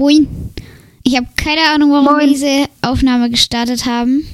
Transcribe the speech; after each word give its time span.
Moin. 0.00 0.26
Ich 1.02 1.14
habe 1.14 1.26
keine 1.36 1.60
Ahnung, 1.74 1.92
warum 1.92 2.06
Moin. 2.06 2.20
wir 2.20 2.26
diese 2.26 2.64
Aufnahme 2.80 3.28
gestartet 3.28 3.84
haben. 3.84 4.26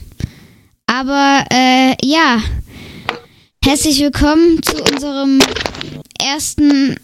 Aber 0.86 1.44
äh, 1.50 1.96
ja, 2.04 2.40
herzlich 3.64 3.98
willkommen 3.98 4.62
zu 4.62 4.80
unserem 4.84 5.40
ersten 6.22 6.94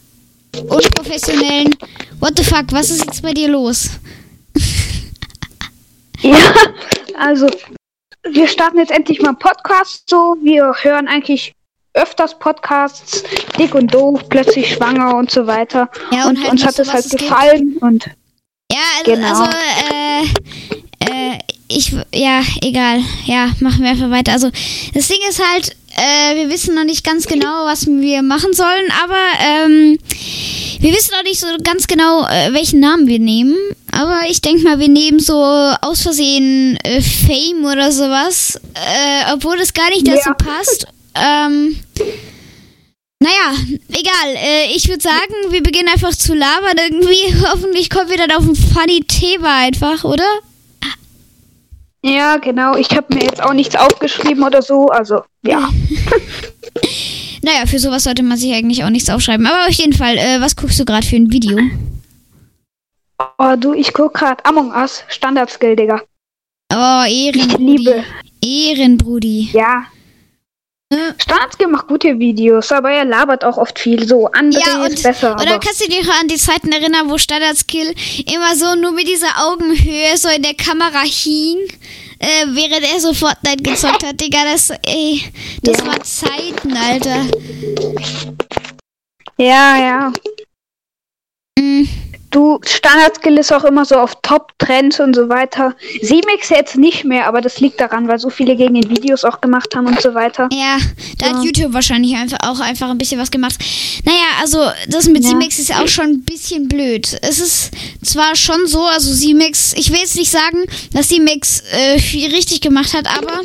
unprofessionellen 0.53 1.75
What 2.21 2.35
the 2.39 2.45
fuck, 2.45 2.67
was 2.71 2.91
ist 2.91 3.05
jetzt 3.05 3.23
bei 3.23 3.35
dir 3.35 3.49
los? 3.49 3.91
Ja, 6.21 6.39
also 7.19 7.49
wir 8.31 8.47
starten 8.47 8.79
jetzt 8.79 8.93
endlich 8.93 9.21
mal 9.21 9.31
einen 9.31 9.39
Podcast 9.41 10.09
so. 10.09 10.37
Wir 10.41 10.73
hören 10.83 11.09
eigentlich 11.09 11.53
öfters 11.95 12.39
Podcasts, 12.39 13.25
dick 13.59 13.75
und 13.75 13.93
doof, 13.93 14.29
plötzlich 14.29 14.73
schwanger 14.73 15.17
und 15.17 15.33
so 15.33 15.49
weiter. 15.49 15.91
Ja, 16.13 16.29
und 16.29 16.37
und 16.37 16.43
halt 16.45 16.53
uns 16.53 16.65
hat 16.65 16.75
so, 16.77 16.83
es 16.83 16.93
halt 16.93 17.05
es 17.05 17.11
gibt. 17.11 17.23
gefallen 17.23 17.77
und 17.81 18.09
Ja, 18.73 18.79
also, 18.99 19.13
Genau. 19.13 19.29
also 19.29 19.45
äh, 19.93 20.23
äh, 21.05 21.39
ich, 21.69 21.93
ja, 22.15 22.43
egal. 22.63 23.01
Ja, 23.27 23.51
machen 23.61 23.83
wir 23.83 23.91
einfach 23.91 24.11
weiter. 24.11 24.33
Also, 24.33 24.51
das 24.95 25.09
Ding 25.09 25.19
ist 25.29 25.41
halt, 25.53 25.75
äh, 25.97 26.37
wir 26.37 26.51
wissen 26.51 26.75
noch 26.75 26.85
nicht 26.85 27.05
ganz 27.05 27.27
genau, 27.27 27.65
was 27.67 27.87
wir 27.87 28.23
machen 28.23 28.53
sollen, 28.53 28.91
aber 29.03 29.17
ähm, 29.67 29.99
wir 30.81 30.93
wissen 30.93 31.13
auch 31.19 31.23
nicht 31.25 31.41
so 31.41 31.47
ganz 31.63 31.87
genau, 31.87 32.27
äh, 32.27 32.53
welchen 32.53 32.81
Namen 32.81 33.07
wir 33.07 33.19
nehmen. 33.19 33.57
Aber 33.91 34.23
ich 34.29 34.41
denke 34.41 34.63
mal, 34.65 34.79
wir 34.79 34.89
nehmen 34.89 35.19
so 35.21 35.35
aus 35.35 36.03
Versehen 36.03 36.79
äh, 36.83 37.01
Fame 37.03 37.65
oder 37.65 37.93
sowas, 37.93 38.59
äh, 38.75 39.33
obwohl 39.35 39.59
das 39.59 39.73
gar 39.75 39.89
nicht 39.91 40.07
dazu 40.07 40.31
Ja. 40.31 40.35
passt. 40.35 40.87
Ähm, 41.15 41.79
naja, 43.23 43.55
egal. 43.89 44.35
Äh, 44.37 44.73
ich 44.75 44.89
würde 44.89 45.03
sagen, 45.03 45.33
wir 45.51 45.63
beginnen 45.63 45.89
einfach 45.89 46.15
zu 46.15 46.35
labern 46.35 46.77
irgendwie. 46.79 47.35
Hoffentlich 47.53 47.89
kommen 47.91 48.11
wir 48.11 48.17
dann 48.19 48.33
auf 48.33 48.45
ein 48.45 48.55
funny 48.57 49.03
Thema 49.05 49.59
einfach, 49.61 50.05
oder? 50.05 50.29
ja, 52.05 52.37
genau. 52.39 52.77
Ich 52.77 52.91
habe 52.91 53.15
mir 53.15 53.23
jetzt 53.23 53.43
auch 53.43 53.53
nichts 53.53 53.77
aufgeschrieben 53.77 54.43
oder 54.43 54.61
so. 54.63 54.87
Also 54.89 55.23
ja, 55.45 55.69
Naja, 57.45 57.67
für 57.67 57.79
sowas 57.81 58.05
sollte 58.05 58.23
man 58.23 58.39
sich 58.39 58.53
eigentlich 58.55 58.85
auch 58.85 58.91
nichts 58.91 59.11
aufschreiben. 59.11 59.47
Aber 59.47 59.67
auf 59.67 59.73
jeden 59.75 59.93
Fall, 59.93 60.17
äh, 60.17 60.41
was 60.41 60.55
guckst 60.57 60.79
du 60.79 60.85
gerade 60.85 61.07
für 61.07 61.17
ein 61.17 61.33
Video? 61.33 61.59
oh 63.39 63.55
du, 63.59 63.73
ich 63.75 63.93
guck 63.93 64.15
grad 64.15 64.45
Among 64.47 64.71
Us 64.73 65.05
Standard-Skill, 65.09 65.77
Digga. 65.77 66.03
Oh, 66.73 67.03
Ich 67.07 67.27
Ehrenbrudi. 67.37 67.77
liebe. 67.77 68.05
Ehrenbrudi. 68.45 69.51
Ja. 69.53 69.85
Äh, 70.93 71.15
Standard-Skill 71.19 71.69
macht 71.69 71.87
gute 71.89 72.19
Videos, 72.19 72.71
aber 72.71 72.91
er 72.91 73.05
labert 73.07 73.45
auch 73.45 73.57
oft 73.57 73.79
viel. 73.79 74.07
So 74.07 74.27
andere 74.27 74.63
Ja, 74.63 74.85
ist 74.85 75.03
besser. 75.03 75.35
Oder 75.37 75.59
kannst 75.59 75.81
du 75.81 75.89
dich 75.89 76.07
an 76.21 76.29
die 76.29 76.37
Zeiten 76.37 76.71
erinnern, 76.71 77.09
wo 77.09 77.17
Standard-Skill 77.17 77.95
immer 78.33 78.55
so 78.57 78.75
nur 78.75 78.93
mit 78.93 79.09
dieser 79.09 79.29
Augenhöhe 79.49 80.17
so 80.17 80.29
in 80.29 80.43
der 80.43 80.55
Kamera 80.55 81.01
hing, 81.03 81.57
äh, 82.19 82.47
während 82.49 82.85
er 82.93 83.01
so 83.01 83.15
Fortnite 83.15 83.63
gezockt 83.63 84.05
hat, 84.05 84.21
Digga, 84.21 84.45
das, 84.53 84.71
ey, 84.87 85.23
das 85.63 85.79
Ja. 85.79 85.87
war 85.87 86.03
Zeiten, 86.03 86.77
Alter. 86.77 87.25
ja, 89.39 89.77
ja. 89.79 90.13
Mm, 91.59 91.85
Du, 92.33 92.59
Standard-Skill 92.67 93.37
ist 93.39 93.53
auch 93.53 93.65
immer 93.65 93.85
so 93.85 93.97
auf 93.97 94.15
Top-Trends 94.23 94.99
und 95.01 95.15
so 95.15 95.29
weiter. 95.29 95.75
Siemix 96.01 96.49
jetzt 96.49 96.77
nicht 96.79 97.05
mehr, 97.05 97.27
aber 97.27 97.41
das 97.43 97.61
liegt 97.61 97.79
daran, 97.79 98.09
weil 98.09 98.19
so 98.19 98.31
viele 98.31 98.57
gegen 98.57 98.75
den 98.75 98.89
Videos 98.91 99.23
auch 99.25 99.41
gemacht 99.41 99.77
haben 99.77 99.87
und 99.87 100.01
so 100.01 100.15
weiter. 100.15 100.49
ja, 100.51 100.79
da 101.19 101.27
hat 101.27 101.37
Ja. 101.37 101.43
YouTube 101.43 101.73
wahrscheinlich 101.75 102.17
einfach 102.17 102.39
auch 102.43 102.59
einfach 102.61 102.89
ein 102.91 102.97
bisschen 102.99 103.21
was 103.21 103.31
gemacht. 103.31 103.57
Naja, 104.05 104.17
also 104.41 104.59
das 104.89 105.07
mit 105.09 105.23
Ja. 105.25 105.31
C-Mix 105.31 105.59
ist 105.59 105.75
auch 105.75 105.87
schon 105.89 106.07
ein 106.07 106.23
bisschen 106.23 106.69
blöd. 106.69 107.19
Es 107.23 107.39
ist 107.39 107.71
zwar 108.03 108.35
schon 108.35 108.67
so, 108.67 108.81
also 108.87 109.15
C-Mix, 109.15 109.75
ich 109.77 109.91
will 109.91 109.99
jetzt 109.99 110.17
nicht 110.17 110.31
sagen, 110.31 110.65
dass 110.95 111.09
C-Mix 111.09 111.63
äh, 111.73 111.99
viel 111.99 112.31
richtig 112.35 112.63
gemacht 112.63 112.95
hat, 112.95 113.07
aber 113.15 113.43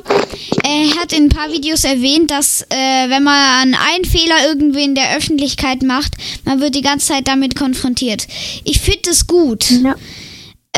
er 0.64 1.02
hat 1.02 1.12
in 1.12 1.26
ein 1.26 1.30
paar 1.30 1.52
Videos 1.52 1.84
erwähnt, 1.84 2.32
dass 2.32 2.62
äh, 2.70 3.10
wenn 3.10 3.24
man 3.24 3.76
einen 3.94 4.06
Fehler 4.06 4.48
irgendwie 4.48 4.84
in 4.86 4.96
der 4.96 5.16
Öffentlichkeit 5.18 5.84
macht, 5.84 6.14
man 6.46 6.62
wird 6.62 6.74
die 6.74 6.82
ganze 6.82 7.08
Zeit 7.08 7.28
damit 7.28 7.56
konfrontiert. 7.58 8.28
Ich 8.64 8.77
finde 8.82 9.10
es 9.12 9.28
gut, 9.28 9.70
Ja. 9.70 9.96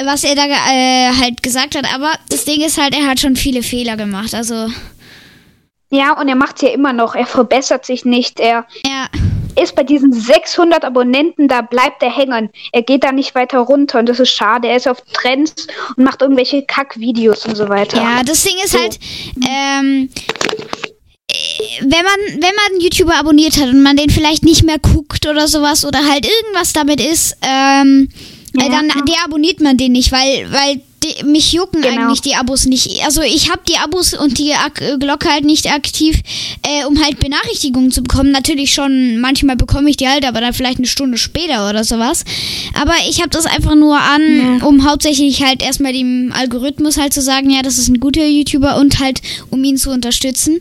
was 0.04 0.24
er 0.24 0.36
da 0.36 0.46
äh, 0.46 1.12
halt 1.20 1.42
gesagt 1.44 1.76
hat, 1.76 1.86
aber 1.94 2.12
das 2.30 2.46
Ding 2.46 2.62
ist 2.62 2.78
halt, 2.82 2.96
er 2.96 3.08
hat 3.08 3.20
schon 3.20 3.36
viele 3.36 3.64
Fehler 3.64 3.98
gemacht. 3.98 4.34
Also, 4.34 4.68
Ja, 5.92 6.20
und 6.20 6.28
er 6.30 6.36
macht's 6.36 6.62
ja 6.62 6.70
immer 6.70 6.94
noch. 6.94 7.16
Er 7.16 7.26
verbessert 7.26 7.86
sich 7.86 8.06
nicht. 8.06 8.40
Er 8.40 8.66
ja. 8.86 9.08
ist 9.62 9.76
bei 9.76 9.84
diesen 9.84 10.14
600 10.14 10.86
Abonnenten, 10.86 11.48
da 11.48 11.62
bleibt 11.62 12.04
er 12.04 12.16
hängen. 12.16 12.50
Er 12.72 12.84
geht 12.84 13.04
da 13.04 13.12
nicht 13.12 13.34
weiter 13.36 13.60
runter 13.60 14.00
und 14.00 14.08
das 14.08 14.20
ist 14.20 14.30
schade. 14.30 14.68
Er 14.68 14.78
ist 14.78 14.88
auf 14.88 15.02
Trends 15.14 15.68
und 15.98 16.04
macht 16.04 16.22
irgendwelche 16.22 16.62
Kack-Videos 16.64 17.46
und 17.48 17.56
so 17.56 17.68
weiter. 17.70 17.98
Ja, 17.98 18.22
das 18.24 18.44
Ding 18.44 18.56
ist 18.64 18.74
So. 18.74 18.80
halt, 18.80 19.00
ähm, 19.48 20.10
äh, 20.14 20.90
wenn 21.82 21.90
man, 21.90 22.20
wenn 22.34 22.56
man 22.56 22.72
einen 22.72 22.82
YouTuber 22.82 23.16
abonniert 23.16 23.58
hat 23.58 23.70
und 23.70 23.82
man 23.84 23.96
den 23.98 24.10
vielleicht 24.10 24.44
nicht 24.44 24.64
mehr 24.64 24.80
guckt 24.80 25.28
oder 25.28 25.48
sowas 25.48 25.86
oder 25.86 26.00
halt 26.06 26.28
irgendwas 26.28 26.74
damit 26.74 27.00
ist, 27.02 27.38
ähm, 27.42 28.10
Ja. 28.56 28.68
dann 28.70 28.88
deabonniert 29.06 29.62
man 29.62 29.78
den 29.78 29.92
nicht, 29.92 30.12
weil, 30.12 30.52
weil 30.52 30.82
die, 31.04 31.24
mich 31.24 31.54
jucken 31.54 31.82
Genau. 31.82 32.02
eigentlich 32.02 32.22
die 32.22 32.36
Abos 32.36 32.66
nicht. 32.66 33.04
Also 33.06 33.22
ich 33.22 33.50
habe 33.50 33.62
die 33.68 33.78
Abos 33.78 34.14
und 34.14 34.38
die 34.38 34.54
Ak 34.54 34.82
Glocke 35.00 35.30
halt 35.30 35.46
nicht 35.46 35.72
aktiv, 35.72 36.20
äh, 36.64 36.86
um 36.86 37.02
halt 37.04 37.20
Benachrichtigungen 37.20 37.92
zu 37.92 38.02
bekommen. 38.04 38.32
Natürlich 38.32 38.74
schon, 38.74 39.20
manchmal 39.20 39.56
bekomme 39.56 39.90
ich 39.90 39.98
die 39.98 40.08
halt, 40.08 40.26
aber 40.26 40.42
dann 40.42 40.54
vielleicht 40.54 40.78
eine 40.78 40.88
Stunde 40.88 41.18
später 41.18 41.70
oder 41.70 41.84
sowas. 41.84 42.24
Aber 42.74 42.94
ich 43.10 43.20
habe 43.20 43.30
das 43.30 43.46
einfach 43.46 43.76
nur 43.76 43.98
an, 44.00 44.62
um 44.64 44.86
hauptsächlich 44.90 45.44
halt 45.44 45.62
erstmal 45.62 45.94
dem 45.94 46.34
Algorithmus 46.36 46.98
halt 46.98 47.14
zu 47.14 47.22
sagen, 47.22 47.50
ja, 47.50 47.62
das 47.62 47.78
ist 47.78 47.90
ein 47.90 48.00
guter 48.00 48.26
YouTuber 48.26 48.78
und 48.78 49.00
halt, 49.00 49.22
um 49.50 49.64
ihn 49.64 49.78
zu 49.78 49.90
unterstützen. 49.92 50.58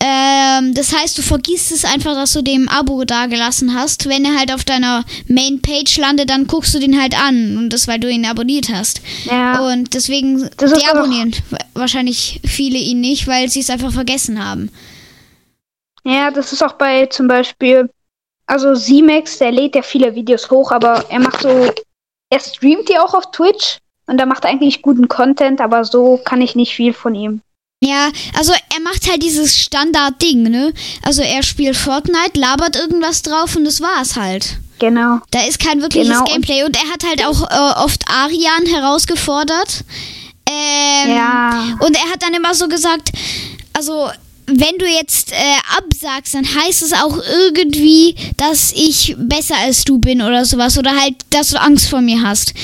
Ähm, 0.00 0.74
das 0.74 0.94
heißt, 0.94 1.16
du 1.18 1.22
vergisst 1.22 1.72
es 1.72 1.84
einfach, 1.84 2.14
dass 2.14 2.32
du 2.32 2.42
dem 2.42 2.68
Abo 2.68 3.04
dagelassen 3.04 3.74
hast. 3.74 4.08
Wenn 4.08 4.24
er 4.24 4.36
halt 4.38 4.52
auf 4.52 4.64
deiner 4.64 5.04
Main-Page 5.28 5.96
landet, 5.98 6.30
dann 6.30 6.46
guckst 6.46 6.74
du 6.74 6.78
den 6.78 7.00
halt 7.00 7.18
an. 7.18 7.56
Und 7.58 7.70
das, 7.72 7.88
weil 7.88 7.98
du 8.00 8.10
ihn 8.10 8.24
abonniert 8.24 8.68
hast. 8.72 9.00
Ja. 9.24 9.60
Und 9.60 9.77
deswegen 9.84 10.48
Das 10.56 10.72
ist 10.72 10.82
deabonnieren 10.82 11.34
wa- 11.50 11.58
wahrscheinlich 11.74 12.40
viele 12.44 12.78
ihn 12.78 13.00
nicht, 13.00 13.26
weil 13.26 13.48
sie 13.48 13.60
es 13.60 13.70
einfach 13.70 13.92
vergessen 13.92 14.42
haben. 14.44 14.70
Ja, 16.04 16.30
das 16.30 16.52
ist 16.52 16.62
auch 16.62 16.74
bei 16.74 17.06
zum 17.06 17.28
Beispiel, 17.28 17.90
also 18.46 18.74
Simex, 18.74 19.38
der 19.38 19.52
lädt 19.52 19.74
ja 19.74 19.82
viele 19.82 20.14
Videos 20.14 20.50
hoch, 20.50 20.70
aber 20.72 21.04
er 21.10 21.20
macht 21.20 21.42
so, 21.42 21.70
er 22.30 22.40
streamt 22.40 22.88
die 22.88 22.98
auch 22.98 23.14
auf 23.14 23.30
Twitch 23.30 23.78
und 24.06 24.18
er 24.18 24.26
macht 24.26 24.46
eigentlich 24.46 24.80
guten 24.82 25.08
Content, 25.08 25.60
aber 25.60 25.84
so 25.84 26.18
kann 26.24 26.40
ich 26.40 26.54
nicht 26.54 26.74
viel 26.74 26.92
von 26.92 27.14
ihm. 27.14 27.40
Ja, 27.82 28.10
also 28.36 28.52
er 28.52 28.80
macht 28.82 29.08
halt 29.08 29.22
dieses 29.22 29.56
Standard-Ding, 29.56 30.42
ne? 30.44 30.72
Also 31.02 31.22
er 31.22 31.42
spielt 31.42 31.76
Fortnite, 31.76 32.38
labert 32.38 32.74
irgendwas 32.76 33.22
drauf 33.22 33.54
und 33.54 33.64
das 33.64 33.80
war's 33.80 34.16
halt. 34.16 34.58
Genau. 34.78 35.18
Da 35.30 35.40
ist 35.46 35.58
kein 35.58 35.80
wirkliches 35.82 36.08
Genau, 36.08 36.24
Gameplay. 36.24 36.62
Und 36.64 36.76
er 36.76 36.90
hat 36.90 37.04
halt 37.04 37.24
auch 37.26 37.42
äh, 37.50 37.84
oft 37.84 38.04
Arian 38.08 38.66
herausgefordert. 38.66 39.84
Ähm, 40.48 41.10
Ja. 41.14 41.76
Und 41.80 41.96
er 41.96 42.10
hat 42.10 42.22
dann 42.22 42.34
immer 42.34 42.54
so 42.54 42.68
gesagt, 42.68 43.10
also 43.72 44.08
wenn 44.46 44.78
du 44.78 44.86
jetzt 44.86 45.32
äh, 45.32 45.36
absagst, 45.76 46.34
dann 46.34 46.46
heißt 46.46 46.82
es 46.82 46.92
auch 46.94 47.18
irgendwie, 47.18 48.14
dass 48.38 48.72
ich 48.72 49.14
besser 49.18 49.56
als 49.58 49.84
du 49.84 49.98
bin 49.98 50.22
oder 50.22 50.44
sowas. 50.44 50.78
Oder 50.78 50.98
halt, 50.98 51.16
dass 51.30 51.48
du 51.48 51.60
Angst 51.60 51.90
vor 51.90 52.00
mir 52.00 52.22
hast. 52.22 52.54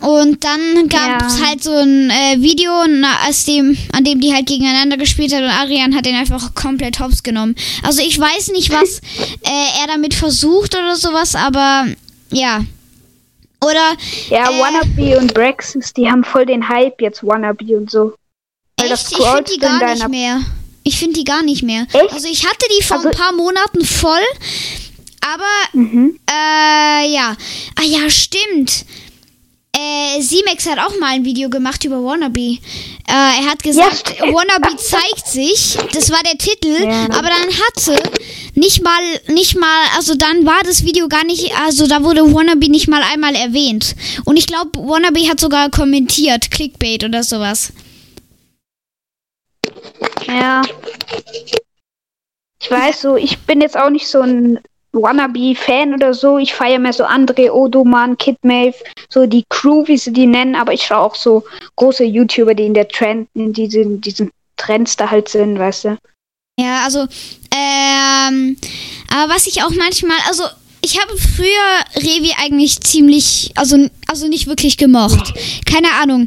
Und 0.00 0.42
dann 0.44 0.88
gab 0.88 1.22
es 1.26 1.38
Ja. 1.38 1.46
halt 1.46 1.62
so 1.62 1.72
ein 1.72 2.10
äh, 2.10 2.40
Video, 2.40 2.72
aus 3.28 3.44
dem, 3.44 3.76
an 3.92 4.04
dem 4.04 4.20
die 4.20 4.32
halt 4.32 4.46
gegeneinander 4.46 4.96
gespielt 4.96 5.32
hat 5.34 5.42
und 5.42 5.50
Arian 5.50 5.94
hat 5.94 6.06
den 6.06 6.14
einfach 6.16 6.54
komplett 6.54 7.00
hops 7.00 7.22
genommen. 7.22 7.54
Also 7.82 8.00
ich 8.00 8.18
weiß 8.18 8.48
nicht, 8.52 8.70
was 8.72 8.98
äh, 9.42 9.80
er 9.82 9.86
damit 9.88 10.14
versucht 10.14 10.74
oder 10.74 10.96
sowas, 10.96 11.34
aber 11.34 11.86
ja. 12.30 12.64
Oder 13.62 13.92
Ja, 14.30 14.50
Äh. 14.50 14.58
Wannabe 14.60 15.18
und 15.18 15.34
Brexis, 15.34 15.92
die 15.92 16.10
haben 16.10 16.24
voll 16.24 16.46
den 16.46 16.66
Hype 16.68 17.00
jetzt, 17.02 17.22
Wannabe 17.22 17.76
und 17.76 17.90
so. 17.90 18.14
Weil 18.78 18.88
das 18.88 19.12
echt, 19.12 19.20
ich 19.20 19.26
finde 19.26 19.52
die 19.52 19.58
gar 19.60 19.94
nicht 19.94 20.08
mehr. 20.08 20.40
Ich 20.82 20.98
finde 20.98 21.18
die 21.18 21.24
gar 21.24 21.42
nicht 21.42 21.62
mehr. 21.62 21.86
Echt? 21.92 22.10
Also 22.14 22.26
ich 22.26 22.46
hatte 22.46 22.64
die 22.78 22.82
vor 22.82 22.96
Also- 22.96 23.10
ein 23.10 23.14
paar 23.14 23.32
Monaten 23.34 23.84
voll, 23.84 24.24
aber 25.20 25.44
Mhm. 25.78 26.18
Äh, 26.26 27.12
ja. 27.12 27.36
Ah 27.78 27.84
ja, 27.84 28.08
stimmt. 28.08 28.86
Äh, 29.80 30.20
Simex 30.20 30.66
hat 30.66 30.78
auch 30.78 30.98
mal 30.98 31.14
ein 31.14 31.24
Video 31.24 31.48
gemacht 31.48 31.82
über 31.84 32.04
Wannabe. 32.04 32.40
Äh, 32.40 32.58
er 33.06 33.50
hat 33.50 33.62
gesagt, 33.62 34.10
stimmt. 34.10 34.34
Wannabe 34.34 34.76
zeigt 34.76 35.26
sich. 35.26 35.78
Das 35.94 36.10
war 36.10 36.20
der 36.22 36.36
Titel. 36.36 36.84
Ja. 36.84 37.04
Aber 37.04 37.28
dann 37.28 37.48
hatte 37.48 38.10
nicht 38.54 38.82
mal, 38.82 39.02
nicht 39.28 39.56
mal, 39.56 39.86
also 39.96 40.14
dann 40.16 40.44
war 40.44 40.62
das 40.64 40.84
Video 40.84 41.08
gar 41.08 41.24
nicht, 41.24 41.54
also 41.56 41.86
da 41.86 42.02
wurde 42.04 42.22
Wannabe 42.34 42.68
nicht 42.68 42.88
mal 42.88 43.02
einmal 43.02 43.34
erwähnt. 43.34 43.94
Und 44.26 44.36
ich 44.36 44.46
glaube, 44.46 44.78
Wannabe 44.78 45.26
hat 45.28 45.40
sogar 45.40 45.70
kommentiert, 45.70 46.50
Clickbait 46.50 47.02
oder 47.02 47.22
sowas. 47.22 47.72
Ja. 50.26 50.60
Ich 52.62 52.70
weiß 52.70 53.00
so, 53.00 53.16
ich 53.16 53.38
bin 53.38 53.62
jetzt 53.62 53.78
auch 53.78 53.88
nicht 53.88 54.08
so 54.08 54.20
ein 54.20 54.58
Wannabe-Fan 54.92 55.94
oder 55.94 56.14
so. 56.14 56.38
Ich 56.38 56.54
feiere 56.54 56.78
mehr 56.78 56.92
so 56.92 57.04
André 57.04 57.50
Odoman, 57.50 58.16
Kid 58.18 58.38
Mave, 58.42 58.74
so 59.08 59.26
die 59.26 59.44
Crew, 59.48 59.86
wie 59.86 59.98
sie 59.98 60.12
die 60.12 60.26
nennen, 60.26 60.54
aber 60.54 60.72
ich 60.72 60.84
schaue 60.84 61.00
auch 61.00 61.14
so 61.14 61.44
große 61.76 62.04
YouTuber, 62.04 62.54
die 62.54 62.66
in 62.66 62.74
der 62.74 62.88
Trend, 62.88 63.28
in 63.34 63.52
diesen, 63.52 64.00
diesen 64.00 64.30
Trends 64.56 64.96
da 64.96 65.10
halt 65.10 65.28
sind, 65.28 65.58
weißt 65.58 65.84
du. 65.84 65.98
Ja, 66.58 66.84
also, 66.84 67.06
ähm, 67.54 68.56
aber 69.08 69.34
was 69.34 69.46
ich 69.46 69.62
auch 69.62 69.70
manchmal, 69.70 70.18
also 70.28 70.44
ich 70.82 70.98
habe 71.00 71.16
früher 71.16 72.02
Revi 72.02 72.32
eigentlich 72.42 72.80
ziemlich, 72.80 73.52
also, 73.54 73.88
also 74.06 74.28
nicht 74.28 74.46
wirklich 74.46 74.76
gemocht. 74.76 75.34
Keine 75.66 75.88
Ahnung. 76.02 76.26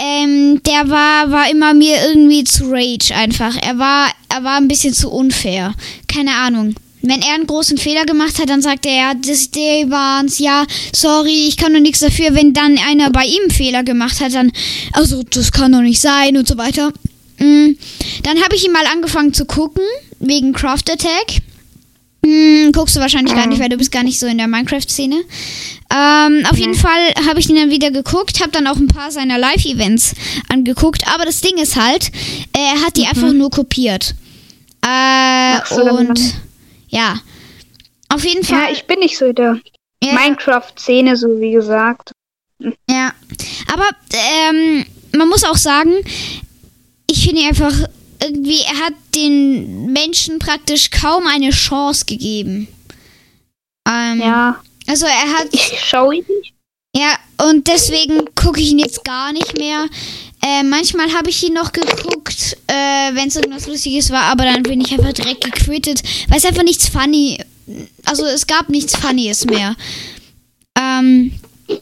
Ähm, 0.00 0.62
der 0.64 0.88
war, 0.88 1.30
war 1.30 1.50
immer 1.50 1.74
mir 1.74 1.96
irgendwie 2.08 2.44
zu 2.44 2.64
Rage 2.70 3.14
einfach. 3.14 3.56
Er 3.62 3.78
war, 3.78 4.10
er 4.28 4.42
war 4.42 4.56
ein 4.56 4.68
bisschen 4.68 4.94
zu 4.94 5.10
unfair. 5.10 5.74
Keine 6.08 6.34
Ahnung. 6.34 6.74
Wenn 7.02 7.22
er 7.22 7.34
einen 7.34 7.46
großen 7.46 7.78
Fehler 7.78 8.04
gemacht 8.04 8.38
hat, 8.38 8.50
dann 8.50 8.62
sagt 8.62 8.86
er, 8.86 8.94
ja, 8.94 9.14
das 9.14 9.50
die 9.50 9.86
waren's, 9.88 10.38
ja, 10.38 10.66
sorry, 10.94 11.46
ich 11.48 11.56
kann 11.56 11.72
doch 11.72 11.80
nichts 11.80 12.00
dafür. 12.00 12.34
Wenn 12.34 12.52
dann 12.52 12.78
einer 12.78 13.10
bei 13.10 13.24
ihm 13.24 13.42
einen 13.42 13.50
Fehler 13.50 13.82
gemacht 13.82 14.20
hat, 14.20 14.34
dann, 14.34 14.52
also 14.92 15.22
das 15.22 15.52
kann 15.52 15.72
doch 15.72 15.80
nicht 15.80 16.00
sein 16.00 16.36
und 16.36 16.46
so 16.46 16.58
weiter. 16.58 16.92
Mm. 17.38 17.70
Dann 18.22 18.42
habe 18.42 18.54
ich 18.54 18.64
ihn 18.64 18.72
mal 18.72 18.86
angefangen 18.92 19.32
zu 19.32 19.46
gucken, 19.46 19.84
wegen 20.18 20.52
Craft 20.52 20.90
Attack. 20.90 21.42
Hm, 22.24 22.72
guckst 22.72 22.96
du 22.96 23.00
wahrscheinlich 23.00 23.34
gar 23.34 23.46
nicht, 23.46 23.60
weil 23.60 23.70
du 23.70 23.78
bist 23.78 23.90
gar 23.90 24.02
nicht 24.02 24.20
so 24.20 24.26
in 24.26 24.36
der 24.36 24.46
Minecraft-Szene. 24.46 25.16
Ähm, 25.90 26.46
auf 26.50 26.58
jeden 26.58 26.74
Fall 26.74 27.14
habe 27.26 27.40
ich 27.40 27.48
ihn 27.48 27.56
dann 27.56 27.70
wieder 27.70 27.90
geguckt, 27.90 28.40
habe 28.40 28.52
dann 28.52 28.66
auch 28.66 28.76
ein 28.76 28.88
paar 28.88 29.10
seiner 29.10 29.38
Live-Events 29.38 30.14
angeguckt. 30.48 31.02
Aber 31.14 31.24
das 31.24 31.40
Ding 31.40 31.56
ist 31.56 31.76
halt, 31.76 32.12
er 32.52 32.82
hat 32.84 32.98
die 32.98 33.06
einfach 33.06 33.32
nur 33.32 33.50
kopiert. 33.50 34.14
Äh, 34.82 35.60
und 35.74 36.34
ja, 36.90 37.18
auf 38.08 38.24
jeden 38.24 38.44
Fall. 38.44 38.64
Ja, 38.66 38.70
ich 38.72 38.84
bin 38.86 38.98
nicht 39.00 39.16
so 39.16 39.26
in 39.26 39.34
der 39.34 39.60
Ja. 40.02 40.12
Minecraft-Szene, 40.14 41.16
so 41.16 41.28
wie 41.40 41.52
gesagt. 41.52 42.12
Ja, 42.88 43.12
aber 43.72 43.88
ähm, 44.12 44.84
man 45.16 45.28
muss 45.28 45.44
auch 45.44 45.56
sagen, 45.56 45.92
ich 47.06 47.24
finde 47.26 47.42
einfach 47.46 47.72
irgendwie, 48.22 48.60
er 48.60 48.84
hat 48.86 48.94
den 49.14 49.92
Menschen 49.92 50.38
praktisch 50.38 50.90
kaum 50.90 51.26
eine 51.26 51.50
Chance 51.50 52.04
gegeben. 52.04 52.68
Ähm, 53.88 54.20
Ja, 54.20 54.60
Also 54.86 55.06
er 55.06 55.38
hat, 55.38 55.48
ich 55.52 55.80
schaue 55.82 56.16
ihn 56.16 56.24
nicht. 56.40 56.52
ja, 56.94 57.16
und 57.48 57.66
deswegen 57.66 58.26
gucke 58.34 58.60
ich 58.60 58.70
ihn 58.70 58.78
jetzt 58.78 59.04
gar 59.04 59.32
nicht 59.32 59.56
mehr. 59.56 59.86
Äh, 60.42 60.62
manchmal 60.62 61.12
habe 61.12 61.30
ich 61.30 61.42
ihn 61.46 61.54
noch 61.54 61.72
geguckt, 61.72 62.56
äh, 62.66 63.14
wenn 63.14 63.28
es 63.28 63.36
irgendwas 63.36 63.66
Lustiges 63.66 64.10
war, 64.10 64.22
aber 64.24 64.44
dann 64.44 64.62
bin 64.62 64.80
ich 64.80 64.92
einfach 64.92 65.12
direkt 65.12 65.44
gequittet, 65.44 66.02
weil 66.28 66.38
es 66.38 66.46
einfach 66.46 66.62
nichts 66.62 66.88
funny, 66.88 67.38
also 68.06 68.24
es 68.24 68.46
gab 68.46 68.68
nichts 68.68 68.96
Funnyes 68.96 69.44
mehr. 69.44 69.76
Ähm, 70.78 71.32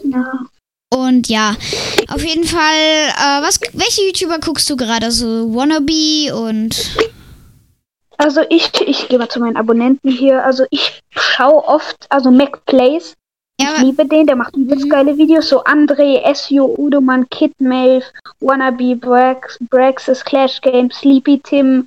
Ja. 0.05 0.33
Und 0.91 1.29
ja, 1.29 1.55
auf 2.09 2.25
jeden 2.25 2.45
Fall, 2.45 2.61
äh, 2.63 3.43
was, 3.43 3.61
welche 3.75 4.03
YouTuber 4.07 4.39
guckst 4.39 4.69
du 4.71 4.77
gerade? 4.77 5.11
So 5.11 5.55
Wannabe 5.55 6.35
und. 6.35 6.77
Also 8.17 8.41
ich, 8.49 8.71
ich 8.81 9.07
gehe 9.09 9.19
mal 9.19 9.29
zu 9.29 9.39
meinen 9.39 9.57
Abonnenten 9.57 10.11
hier. 10.11 10.43
Also 10.45 10.65
ich 10.71 11.03
schaue 11.11 11.63
oft, 11.65 12.07
also 12.09 12.31
Mac 12.31 12.65
Plays. 12.65 13.15
Ja, 13.61 13.75
Ich 13.77 13.83
liebe 13.83 14.07
den, 14.07 14.27
der 14.27 14.37
macht 14.37 14.57
übelst 14.57 14.89
geile 14.89 15.17
Videos. 15.17 15.49
So 15.49 15.65
André, 15.65 16.23
Esio, 16.23 16.67
Udoman, 16.79 17.29
Kid 17.31 17.53
Mave, 17.61 18.05
Wannabe, 18.41 18.97
Brax, 18.97 19.59
Braxis, 19.69 20.25
Clash 20.25 20.61
Games, 20.61 20.95
Sleepy 20.97 21.41
Tim. 21.41 21.87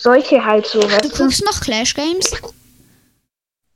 Solche 0.00 0.44
halt 0.44 0.66
so, 0.66 0.80
du? 0.80 1.08
guckst 1.08 1.44
noch 1.44 1.60
Clash 1.60 1.94
Games? 1.94 2.30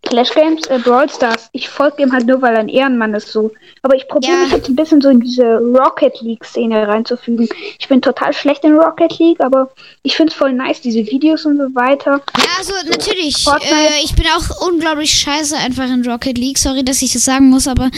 Clash 0.03 0.31
Games, 0.35 0.67
äh, 0.67 0.79
Brawl 0.79 1.09
Stars. 1.09 1.49
Ich 1.53 1.69
folge 1.69 2.03
ihm 2.03 2.13
halt 2.13 2.27
nur, 2.27 2.43
weil 2.43 2.55
er 2.55 2.61
ein 2.61 2.69
Ehrenmann 2.69 3.15
ist 3.15 3.29
so. 3.33 3.53
Aber 3.83 3.95
ich 3.95 4.07
probiere 4.09 4.33
Ja. 4.33 4.39
mich 4.45 4.53
jetzt 4.53 4.69
ein 4.69 4.77
bisschen 4.77 5.01
so 5.01 5.09
in 5.09 5.21
diese 5.21 5.59
Rocket 5.59 6.21
League-Szene 6.23 6.87
reinzufügen. 6.89 7.49
Ich 7.79 7.89
bin 7.89 8.03
total 8.03 8.33
schlecht 8.33 8.65
in 8.65 8.75
Rocket 8.77 9.19
League, 9.19 9.41
aber 9.41 9.71
ich 10.03 10.17
finde 10.17 10.33
es 10.33 10.37
voll 10.39 10.53
nice, 10.53 10.81
diese 10.81 11.01
Videos 11.07 11.47
und 11.47 11.57
so 11.59 11.75
weiter. 11.75 12.21
Ja, 12.37 12.45
also 12.59 12.73
natürlich. 12.91 13.43
Fortnite. 13.45 13.73
Äh, 13.75 14.05
ich 14.05 14.15
bin 14.15 14.25
auch 14.37 14.69
unglaublich 14.69 15.13
scheiße 15.15 15.57
einfach 15.57 15.85
in 15.87 16.05
Rocket 16.09 16.37
League. 16.37 16.59
Sorry, 16.59 16.85
dass 16.85 17.01
ich 17.03 17.13
das 17.13 17.25
sagen 17.25 17.49
muss, 17.49 17.67
aber 17.69 17.91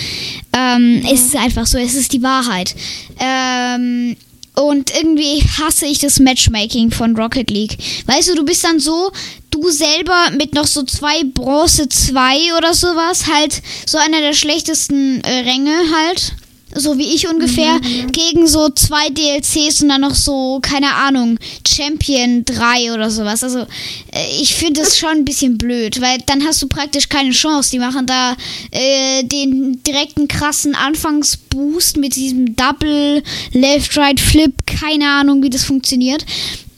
ähm, 0.56 1.02
es 1.10 1.26
ist 1.26 1.36
einfach 1.36 1.66
so. 1.66 1.78
Es 1.78 1.94
ist 1.94 2.12
die 2.12 2.22
Wahrheit. 2.22 2.74
Ähm, 3.18 4.16
und 4.54 4.94
irgendwie 4.94 5.42
hasse 5.58 5.86
ich 5.86 5.98
das 5.98 6.20
Matchmaking 6.20 6.90
von 6.90 7.16
Rocket 7.16 7.50
League. 7.50 7.76
Weißt 8.06 8.30
du, 8.30 8.34
du 8.34 8.44
bist 8.44 8.64
dann 8.64 8.78
so, 8.78 9.10
du 9.50 9.70
selber 9.70 10.30
mit 10.36 10.54
noch 10.54 10.66
so 10.66 10.82
zwei 10.84 11.24
Bronze 11.24 11.88
2 11.88 12.56
oder 12.56 12.74
sowas, 12.74 13.26
halt 13.32 13.62
so 13.86 13.98
einer 13.98 14.20
der 14.20 14.32
schlechtesten 14.32 15.20
äh, 15.22 15.40
Ränge 15.40 15.76
halt. 15.92 16.34
So 16.76 16.98
wie 16.98 17.14
ich 17.14 17.28
ungefähr, 17.28 17.78
gegen 18.12 18.46
so 18.46 18.68
zwei 18.70 19.08
DLCs 19.10 19.82
und 19.82 19.88
dann 19.90 20.00
noch 20.00 20.14
so, 20.14 20.58
keine 20.60 20.92
Ahnung, 20.94 21.38
Champion 21.66 22.44
3 22.44 22.92
oder 22.92 23.10
sowas. 23.10 23.42
Also, 23.44 23.60
äh, 23.60 24.26
ich 24.40 24.54
finde 24.54 24.80
das 24.80 24.98
schon 24.98 25.10
ein 25.10 25.24
bisschen 25.24 25.56
blöd, 25.56 26.00
weil 26.00 26.18
dann 26.26 26.44
hast 26.44 26.60
du 26.62 26.66
praktisch 26.68 27.08
keine 27.08 27.30
Chance. 27.30 27.70
Die 27.70 27.78
machen 27.78 28.06
da 28.06 28.36
äh, 28.70 29.22
den 29.22 29.82
direkten 29.84 30.26
krassen 30.28 30.74
Anfangsboost 30.74 31.96
mit 31.96 32.16
diesem 32.16 32.56
Double, 32.56 33.22
Left, 33.52 33.96
Right, 33.96 34.20
Flip, 34.20 34.52
keine 34.66 35.08
Ahnung, 35.08 35.42
wie 35.42 35.50
das 35.50 35.64
funktioniert. 35.64 36.24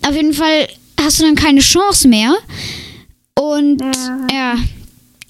Auf 0.07 0.15
jeden 0.15 0.33
Fall 0.35 0.69
hast 1.01 1.21
du 1.21 1.25
dann 1.25 1.35
keine 1.35 1.61
Chance 1.61 2.09
mehr. 2.09 2.35
Und 3.35 3.81
Ja. 3.81 4.27
ja, 4.33 4.57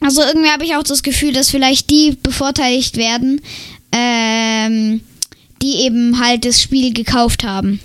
also 0.01 0.23
irgendwie 0.23 0.51
habe 0.51 0.65
ich 0.65 0.75
auch 0.77 0.83
das 0.83 1.03
Gefühl, 1.03 1.33
dass 1.33 1.51
vielleicht 1.51 1.91
die 1.91 2.17
bevorteiligt 2.23 2.97
werden, 2.97 3.41
ähm, 3.97 5.01
die 5.63 5.85
eben 5.85 6.21
halt 6.21 6.45
das 6.45 6.61
Spiel 6.61 6.93
gekauft 6.93 7.45
haben. 7.45 7.81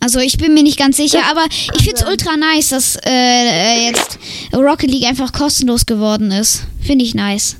Also 0.00 0.18
ich 0.18 0.36
bin 0.36 0.52
mir 0.52 0.62
nicht 0.62 0.78
ganz 0.78 0.98
sicher, 0.98 1.20
Das 1.20 1.30
aber 1.30 1.46
ich 1.48 1.82
finde 1.82 1.94
es 1.94 2.04
ultra 2.04 2.36
nice, 2.36 2.70
dass 2.70 2.98
äh, 3.06 3.86
jetzt 3.86 4.18
Rocket 4.52 4.90
League 4.90 5.06
einfach 5.06 5.32
kostenlos 5.32 5.86
geworden 5.86 6.30
ist. 6.30 6.64
Finde 6.82 7.04
ich 7.04 7.14
nice. 7.14 7.56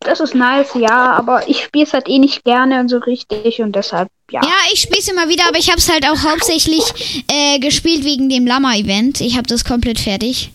Das 0.00 0.20
ist 0.20 0.34
nice, 0.34 0.70
ja, 0.76 1.12
aber 1.12 1.48
ich 1.48 1.62
spiele 1.64 1.84
es 1.84 1.92
halt 1.92 2.08
eh 2.08 2.18
nicht 2.18 2.44
gerne 2.44 2.80
und 2.80 2.88
so 2.88 2.98
richtig 2.98 3.60
und 3.60 3.74
deshalb, 3.74 4.08
ja. 4.30 4.40
Ja, 4.42 4.54
ich 4.72 4.80
spiele 4.80 5.00
es 5.00 5.08
immer 5.08 5.28
wieder, 5.28 5.46
aber 5.48 5.58
ich 5.58 5.68
habe 5.68 5.78
es 5.78 5.90
halt 5.90 6.08
auch 6.08 6.22
hauptsächlich 6.22 6.84
äh, 7.28 7.58
gespielt 7.58 8.04
wegen 8.04 8.28
dem 8.28 8.46
Lama-Event. 8.46 9.20
Ich 9.20 9.36
habe 9.36 9.46
das 9.46 9.64
komplett 9.64 9.98
fertig. 9.98 10.52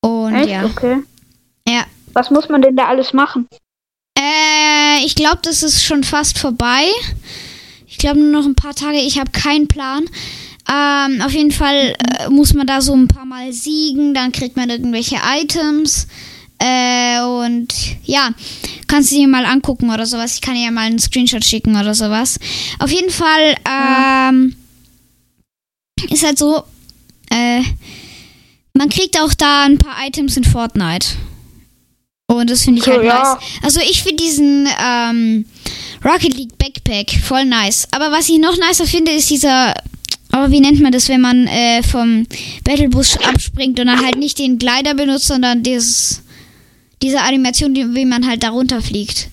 Und 0.00 0.34
Echt? 0.34 0.50
ja. 0.50 0.64
Okay. 0.64 0.98
Ja. 1.66 1.84
Was 2.12 2.30
muss 2.30 2.48
man 2.48 2.60
denn 2.62 2.76
da 2.76 2.86
alles 2.86 3.12
machen? 3.12 3.48
Ich 5.04 5.14
glaube, 5.14 5.40
das 5.42 5.62
ist 5.62 5.84
schon 5.84 6.04
fast 6.04 6.38
vorbei. 6.38 6.84
Ich 7.86 7.98
glaube 7.98 8.20
nur 8.20 8.30
noch 8.30 8.46
ein 8.46 8.54
paar 8.54 8.74
Tage. 8.74 8.98
Ich 8.98 9.18
habe 9.18 9.30
keinen 9.30 9.68
Plan. 9.68 10.04
Ähm, 10.70 11.20
auf 11.20 11.32
jeden 11.32 11.50
Fall 11.50 11.94
äh, 12.18 12.28
muss 12.30 12.54
man 12.54 12.66
da 12.66 12.80
so 12.80 12.94
ein 12.94 13.08
paar 13.08 13.26
Mal 13.26 13.52
siegen. 13.52 14.14
Dann 14.14 14.32
kriegt 14.32 14.56
man 14.56 14.70
irgendwelche 14.70 15.16
Items. 15.38 16.06
Äh, 16.58 17.20
und 17.22 17.74
ja, 18.04 18.30
kannst 18.86 19.10
du 19.10 19.16
dir 19.16 19.26
mal 19.26 19.44
angucken 19.44 19.90
oder 19.90 20.06
sowas. 20.06 20.34
Ich 20.34 20.40
kann 20.40 20.54
dir 20.54 20.64
ja 20.64 20.70
mal 20.70 20.86
einen 20.86 21.00
Screenshot 21.00 21.44
schicken 21.44 21.76
oder 21.76 21.94
sowas. 21.94 22.38
Auf 22.78 22.90
jeden 22.90 23.10
Fall 23.10 23.56
ähm, 23.68 24.56
ist 26.08 26.24
halt 26.24 26.38
so, 26.38 26.62
äh, 27.30 27.62
man 28.74 28.88
kriegt 28.88 29.20
auch 29.20 29.34
da 29.34 29.64
ein 29.64 29.78
paar 29.78 29.96
Items 30.06 30.36
in 30.36 30.44
Fortnite. 30.44 31.08
Und 32.36 32.50
das 32.50 32.62
finde 32.62 32.80
ich 32.80 32.86
halt 32.86 33.04
ja. 33.04 33.18
nice. 33.18 33.38
Also 33.62 33.80
ich 33.80 34.02
finde 34.02 34.22
diesen 34.22 34.68
ähm, 34.84 35.46
Rocket 36.04 36.34
League 36.36 36.58
Backpack 36.58 37.10
voll 37.22 37.44
nice. 37.44 37.86
Aber 37.90 38.10
was 38.10 38.28
ich 38.28 38.38
noch 38.38 38.56
nicer 38.56 38.86
finde, 38.86 39.12
ist 39.12 39.30
dieser. 39.30 39.74
Aber 40.30 40.50
wie 40.50 40.60
nennt 40.60 40.80
man 40.80 40.92
das, 40.92 41.08
wenn 41.10 41.20
man 41.20 41.46
äh, 41.46 41.82
vom 41.82 42.26
Battlebus 42.64 43.18
abspringt 43.18 43.78
und 43.78 43.86
dann 43.86 44.02
halt 44.04 44.16
nicht 44.16 44.38
den 44.38 44.56
Glider 44.58 44.94
benutzt, 44.94 45.26
sondern 45.26 45.62
dieses, 45.62 46.22
diese 47.02 47.20
Animation, 47.20 47.74
die, 47.74 47.94
wie 47.94 48.06
man 48.06 48.26
halt 48.26 48.42
da 48.42 48.48
runterfliegt. 48.48 49.28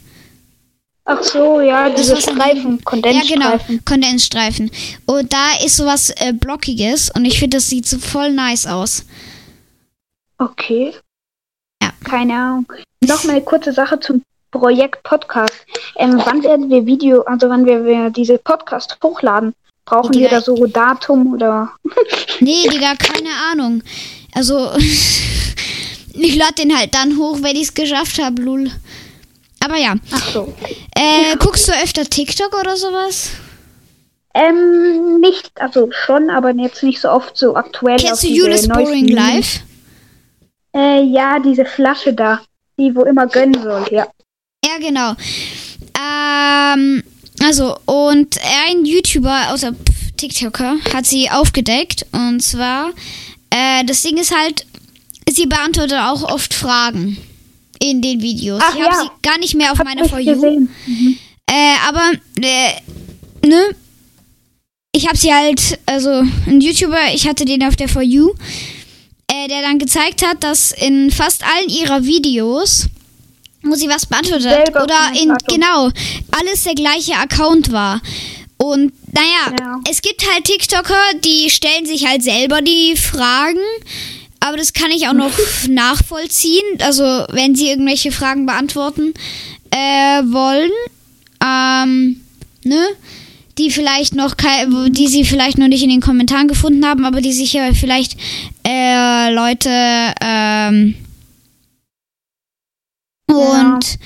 Ach 1.06 1.24
so, 1.24 1.62
ja, 1.62 1.89
diese 1.89 2.18
Streifen, 2.18 2.75
Ja, 2.77 2.84
Kondensstreifen. 2.84 3.27
genau, 3.68 3.82
Kondensstreifen. 3.86 4.72
Und 5.06 5.34
da 5.34 5.58
ist 5.65 5.77
sowas 5.77 6.12
äh, 6.18 6.34
Blockiges 6.34 7.10
und 7.15 7.25
ich 7.25 7.39
finde, 7.39 7.58
das 7.58 7.70
sieht 7.70 7.88
so 7.88 7.98
voll 7.98 8.32
nice 8.34 8.68
aus. 8.68 9.06
Okay. 10.38 10.94
Keine 12.03 12.34
Ahnung. 12.34 12.74
Noch 13.03 13.24
mal 13.24 13.34
eine 13.34 13.41
kurze 13.41 13.72
Sache 13.74 14.00
zum 14.00 14.24
Projekt 14.51 15.03
Podcast. 15.03 15.53
Ähm, 15.96 16.22
wann 16.25 16.44
werden 16.44 16.70
wir 16.70 16.86
Video, 16.86 17.22
also 17.24 17.50
wann 17.50 17.65
wir, 17.65 17.86
wir 17.86 18.10
diese 18.10 18.38
Podcast 18.38 18.98
hochladen? 19.03 19.53
Brauchen 19.86 20.12
Die 20.12 20.20
wir 20.20 20.29
da 20.29 20.41
so 20.41 20.65
Datum 20.65 21.34
oder? 21.34 21.72
Nee, 22.41 22.70
Digga, 22.70 22.96
keine 22.96 23.29
Ahnung. 23.51 23.84
Also, 24.34 24.72
ich 24.77 26.36
lade 26.36 26.53
den 26.60 26.77
halt 26.77 26.96
dann 26.96 27.18
hoch, 27.18 27.39
wenn 27.41 27.56
ich 27.56 27.63
es 27.63 27.74
geschafft 27.74 28.22
habe, 28.22 28.41
lul. 28.41 28.72
Aber 29.60 29.77
ja. 29.77 29.96
Ach 30.12 30.32
so. 30.32 30.53
Äh, 30.96 31.36
guckst 31.38 31.68
du 31.68 31.74
öfter 31.74 32.06
TikTok 32.06 32.58
oder 32.58 32.77
sowas? 32.77 33.32
Ähm, 34.34 35.20
nicht, 35.20 35.51
also 35.56 35.89
schon, 35.91 36.29
aber 36.29 36.51
jetzt 36.51 36.84
nicht 36.84 37.01
so 37.01 37.10
oft 37.10 37.36
so 37.36 37.56
aktuell. 37.56 37.98
Kennst 37.98 38.24
du 38.24 38.27
Julius 38.27 38.68
Boring. 38.68 39.08
Live? 39.08 39.62
Äh, 40.76 41.04
ja, 41.04 41.40
diese 41.40 41.66
Flasche 41.66 42.14
da, 42.14 42.42
die 42.78 42.94
wo 42.96 43.04
immer 43.04 43.28
gönnen 43.28 43.62
soll, 43.62 43.88
ja. 43.92 44.08
Ja, 44.66 44.78
genau. 44.80 45.16
Ähm, 45.98 47.04
also, 47.44 47.78
und 47.86 48.40
ein 48.68 48.86
YouTuber, 48.86 49.56
pf, 49.58 50.12
TikToker, 50.18 50.78
hat 50.94 51.06
sie 51.06 51.30
aufgedeckt. 51.30 52.06
Und 52.12 52.42
zwar, 52.42 52.92
äh, 53.50 53.84
das 53.86 54.02
Ding 54.02 54.18
ist 54.18 54.36
halt, 54.36 54.66
sie 55.30 55.46
beantwortet 55.46 55.98
auch 55.98 56.24
oft 56.24 56.54
Fragen 56.54 57.18
in 57.80 58.02
den 58.02 58.22
Videos. 58.22 58.62
Ach 58.64 58.76
ich 58.76 58.82
habe 58.82 58.94
ja. 58.94 59.02
sie 59.02 59.10
gar 59.22 59.40
nicht 59.40 59.56
mehr 59.56 59.72
auf 59.72 59.80
Hab 59.80 59.86
meiner 59.86 60.06
For 60.06 60.20
You. 60.20 60.34
gesehen. 60.34 60.70
Mhm. 60.86 61.18
Äh, 61.50 61.76
aber, 61.88 62.12
äh, 62.42 63.48
ne? 63.48 63.76
Ich 64.92 65.08
habe 65.08 65.18
sie 65.18 65.34
halt, 65.34 65.80
also 65.86 66.10
ein 66.48 66.62
YouTuber, 66.62 67.14
ich 67.14 67.28
hatte 67.28 67.46
den 67.46 67.64
auf 67.64 67.76
der 67.76 67.88
For 67.88 68.02
You, 68.02 68.34
äh, 69.30 69.48
der 69.48 69.62
dann 69.62 69.80
gezeigt 69.80 70.26
hat, 70.26 70.44
dass 70.44 70.72
in 70.72 71.12
fast 71.12 71.44
allen 71.44 71.70
ihrer 71.70 72.04
Videos, 72.04 72.88
wo 73.64 73.76
sie 73.76 73.88
was 73.90 74.06
beantwortet 74.06 74.48
hat, 74.50 74.70
oder 74.84 75.12
in, 75.22 75.34
genau, 75.48 75.90
alles 76.32 76.64
der 76.64 76.76
gleiche 76.76 77.14
Account 77.16 77.72
war. 77.72 78.02
Und 78.58 78.92
naja, 79.14 79.56
Ja. 79.60 79.80
es 79.90 80.02
gibt 80.02 80.26
halt 80.34 80.44
TikToker, 80.46 81.02
die 81.24 81.50
stellen 81.50 81.86
sich 81.86 82.06
halt 82.06 82.24
selber 82.24 82.62
die 82.62 82.96
Fragen. 82.98 83.60
Aber 84.42 84.58
das 84.58 84.74
kann 84.74 84.92
ich 84.92 85.08
auch 85.08 85.14
noch 85.14 85.32
nachvollziehen. 85.70 86.64
Also, 86.80 87.04
wenn 87.32 87.56
sie 87.56 87.70
irgendwelche 87.70 88.12
Fragen 88.12 88.46
beantworten 88.46 89.14
äh, 89.72 90.22
wollen, 90.24 90.72
ähm, 91.46 92.22
ne? 92.64 92.86
Die 93.58 93.72
vielleicht 93.72 94.16
noch 94.16 94.36
die 94.88 95.08
sie 95.08 95.26
vielleicht 95.26 95.58
noch 95.58 95.68
nicht 95.68 95.84
in 95.84 95.90
den 95.90 96.00
Kommentaren 96.00 96.48
gefunden 96.48 96.86
haben, 96.86 97.04
aber 97.04 97.20
die 97.20 97.34
sich 97.34 97.52
ja 97.52 97.74
vielleicht 97.74 98.16
äh, 98.70 99.34
Leute 99.34 100.14
ähm, 100.22 100.96
und 103.28 104.00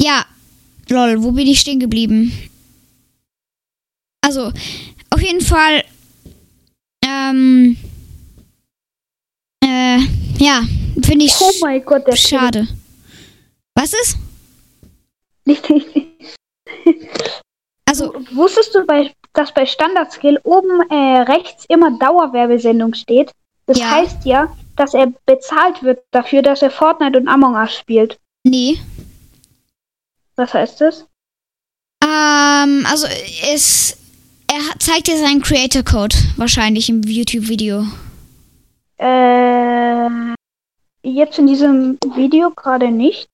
ja, 0.00 0.26
lol, 0.90 1.22
wo 1.22 1.32
bin 1.32 1.46
ich 1.46 1.60
stehen 1.60 1.80
geblieben? 1.80 2.32
Also, 4.20 4.52
auf 5.10 5.22
jeden 5.22 5.40
Fall, 5.40 5.84
ähm, 7.04 7.76
äh, 9.62 9.98
ja, 10.38 10.62
finde 11.02 11.24
ich 11.24 11.34
Oh 11.40 11.50
mein 11.60 11.84
Gott, 11.84 12.06
der 12.06 12.16
schade. 12.16 12.68
Was 13.74 13.92
ist? 13.92 14.18
Nicht, 15.46 15.68
nicht, 15.70 15.94
nicht. 15.94 16.08
Also, 17.86 18.14
Wusstest 18.32 18.74
du, 18.74 18.84
bei, 18.84 19.14
dass 19.34 19.52
bei 19.52 19.66
Standard-Skill 19.66 20.40
oben 20.44 20.80
äh, 20.90 21.20
rechts 21.22 21.64
immer 21.68 21.90
Dauerwerbesendung 21.98 22.94
steht? 22.94 23.30
Das 23.66 23.78
Ja. 23.78 23.90
heißt 23.90 24.24
ja, 24.24 24.52
dass 24.76 24.94
er 24.94 25.12
bezahlt 25.26 25.82
wird 25.82 26.02
dafür, 26.10 26.42
dass 26.42 26.62
er 26.62 26.70
Fortnite 26.70 27.18
und 27.18 27.28
Among 27.28 27.54
Us 27.54 27.74
spielt. 27.76 28.18
nee. 28.44 28.78
Was 30.36 30.52
heißt 30.52 30.80
das? 30.80 31.06
Ähm, 32.02 32.84
also, 32.90 33.06
es, 33.52 33.96
er 34.48 34.78
zeigt 34.80 35.06
dir 35.06 35.16
seinen 35.16 35.40
Creator-Code, 35.42 36.16
wahrscheinlich 36.36 36.88
im 36.88 37.02
YouTube-Video. 37.02 37.86
Äh, 38.98 40.08
jetzt 41.02 41.38
in 41.38 41.46
diesem 41.46 41.98
Video 42.16 42.50
gerade 42.50 42.90
nicht. 42.90 43.28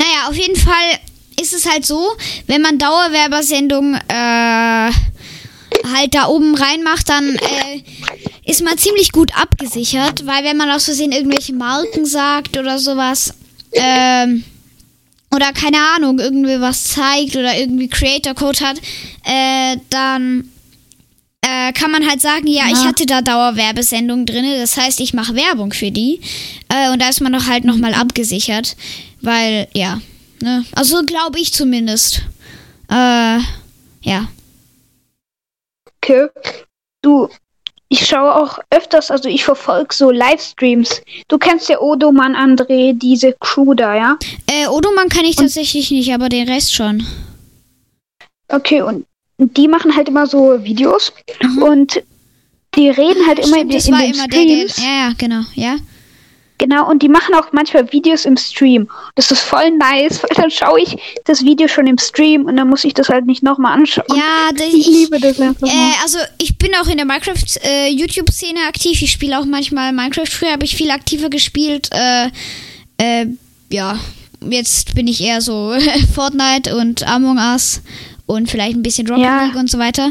Naja, 0.00 0.28
auf 0.28 0.34
jeden 0.36 0.56
Fall 0.56 0.98
ist 1.40 1.52
es 1.54 1.68
halt 1.70 1.84
so, 1.86 2.00
wenn 2.46 2.62
man 2.62 2.78
Dauerwerbesendungen 2.78 3.94
äh, 4.08 4.90
halt 5.92 6.14
da 6.14 6.26
oben 6.28 6.54
reinmacht, 6.54 7.08
dann 7.08 7.34
äh, 7.36 7.82
ist 8.44 8.62
man 8.62 8.78
ziemlich 8.78 9.12
gut 9.12 9.36
abgesichert, 9.36 10.26
weil 10.26 10.44
wenn 10.44 10.56
man 10.56 10.70
aus 10.70 10.84
Versehen 10.84 11.12
irgendwelche 11.12 11.52
Marken 11.54 12.04
sagt 12.06 12.56
oder 12.56 12.78
sowas, 12.78 13.34
ähm, 13.72 14.44
oder 15.34 15.52
keine 15.52 15.78
Ahnung, 15.96 16.20
irgendwie 16.20 16.60
was 16.60 16.84
zeigt 16.84 17.34
oder 17.36 17.56
irgendwie 17.58 17.88
Creator 17.88 18.34
Code 18.34 18.60
hat, 18.60 18.76
äh, 19.24 19.76
dann 19.90 20.48
äh, 21.42 21.72
kann 21.72 21.90
man 21.90 22.08
halt 22.08 22.20
sagen, 22.20 22.46
ja, 22.46 22.64
ich 22.68 22.78
Ja. 22.78 22.84
hatte 22.86 23.04
da 23.04 23.20
Dauerwerbesendungen 23.20 24.26
drin, 24.26 24.44
das 24.58 24.76
heißt, 24.76 25.00
ich 25.00 25.12
mache 25.12 25.34
Werbung 25.34 25.72
für 25.72 25.90
die. 25.90 26.20
Äh, 26.68 26.90
und 26.92 27.02
da 27.02 27.08
ist 27.08 27.20
man 27.20 27.32
doch 27.32 27.46
halt 27.46 27.64
nochmal 27.64 27.94
abgesichert, 27.94 28.76
weil, 29.20 29.66
ja, 29.74 30.00
ne, 30.42 30.64
also 30.74 31.02
glaube 31.04 31.38
ich 31.38 31.52
zumindest. 31.52 32.22
Äh, 32.90 33.38
ja. 34.02 34.28
Okay. 36.02 36.28
Du, 37.02 37.28
ich 37.88 38.06
schaue 38.06 38.34
auch 38.34 38.58
öfters, 38.70 39.10
also 39.10 39.28
ich 39.28 39.44
verfolge 39.44 39.94
so 39.94 40.10
Livestreams. 40.10 41.00
Du 41.28 41.38
kennst 41.38 41.68
ja 41.68 41.80
Odoman 41.80 42.34
André, 42.34 42.98
diese 42.98 43.34
Crew 43.40 43.74
da, 43.74 43.94
ja? 43.94 44.18
Äh, 44.50 44.66
Odoman 44.68 45.08
kann 45.08 45.24
ich 45.24 45.36
tatsächlich 45.36 45.90
nicht, 45.90 46.12
aber 46.12 46.28
den 46.28 46.48
Rest 46.48 46.74
schon. 46.74 47.06
Okay, 48.48 48.82
und 48.82 49.06
die 49.38 49.68
machen 49.68 49.96
halt 49.96 50.08
immer 50.08 50.26
so 50.26 50.62
Videos 50.62 51.12
Mhm. 51.42 51.62
und 51.62 52.02
die 52.74 52.88
reden 52.88 53.26
halt 53.26 53.38
immer 53.38 53.56
Stimmt, 53.56 53.70
in, 53.72 53.76
das 53.76 53.86
in 53.86 53.92
war 53.94 54.00
den 54.00 54.14
immer 54.14 54.28
der, 54.28 54.44
der, 54.44 54.68
Streams. 54.68 54.76
ja, 54.78 55.08
ja, 55.08 55.12
genau, 55.16 55.42
ja. 55.54 55.76
Genau, 56.64 56.88
und 56.88 57.02
die 57.02 57.10
machen 57.10 57.34
auch 57.34 57.52
manchmal 57.52 57.92
Videos 57.92 58.24
im 58.24 58.38
Stream. 58.38 58.88
Das 59.16 59.30
ist 59.30 59.42
voll 59.42 59.70
nice, 59.72 60.22
weil 60.22 60.30
dann 60.34 60.50
schaue 60.50 60.80
ich 60.80 60.96
das 61.26 61.44
Video 61.44 61.68
schon 61.68 61.86
im 61.86 61.98
Stream 61.98 62.46
und 62.46 62.56
dann 62.56 62.70
muss 62.70 62.84
ich 62.84 62.94
das 62.94 63.10
halt 63.10 63.26
nicht 63.26 63.42
nochmal 63.42 63.74
anschauen. 63.74 64.06
Ja, 64.08 64.48
das, 64.56 64.72
ich 64.72 64.86
liebe 64.86 65.20
das 65.20 65.38
einfach. 65.38 65.68
Äh, 65.68 65.92
also 66.02 66.16
ich 66.38 66.56
bin 66.56 66.70
auch 66.80 66.86
in 66.86 66.96
der 66.96 67.04
Minecraft 67.04 67.60
äh, 67.64 67.90
YouTube-Szene 67.90 68.60
aktiv. 68.66 69.02
Ich 69.02 69.10
spiele 69.10 69.38
auch 69.38 69.44
manchmal 69.44 69.92
Minecraft. 69.92 70.26
Früher 70.26 70.52
habe 70.52 70.64
ich 70.64 70.74
viel 70.74 70.90
aktiver 70.90 71.28
gespielt. 71.28 71.90
Äh, 71.92 72.30
äh, 72.96 73.26
ja, 73.70 73.98
jetzt 74.48 74.94
bin 74.94 75.06
ich 75.06 75.22
eher 75.22 75.42
so 75.42 75.74
Fortnite 76.14 76.74
und 76.74 77.06
Among 77.06 77.36
Us 77.36 77.82
und 78.24 78.50
vielleicht 78.50 78.74
ein 78.74 78.82
bisschen 78.82 79.06
Rocket 79.06 79.22
Ja. 79.22 79.44
League 79.44 79.56
und 79.56 79.70
so 79.70 79.78
weiter. 79.78 80.10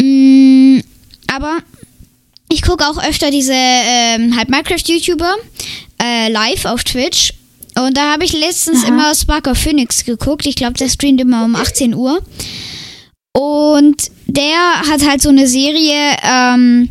Mm, 0.00 0.80
aber 1.32 1.58
ich 2.48 2.62
gucke 2.62 2.86
auch 2.86 3.02
öfter 3.02 3.30
diese 3.30 3.52
ähm, 3.54 4.36
halt 4.36 4.48
Minecraft-YouTuber 4.48 5.34
äh, 6.02 6.30
live 6.30 6.64
auf 6.64 6.84
Twitch. 6.84 7.34
Und 7.78 7.96
da 7.96 8.12
habe 8.12 8.24
ich 8.24 8.32
letztens 8.32 8.84
Aha. 8.84 8.88
immer 8.88 9.14
Sparker 9.14 9.54
Phoenix 9.54 10.04
geguckt. 10.04 10.46
Ich 10.46 10.56
glaube, 10.56 10.74
der 10.74 10.88
streamt 10.88 11.20
immer 11.20 11.44
um 11.44 11.56
18 11.56 11.94
Uhr. 11.94 12.22
Und 13.32 14.10
der 14.26 14.80
hat 14.88 15.06
halt 15.06 15.20
so 15.20 15.28
eine 15.28 15.46
Serie, 15.46 16.16
ähm, 16.22 16.90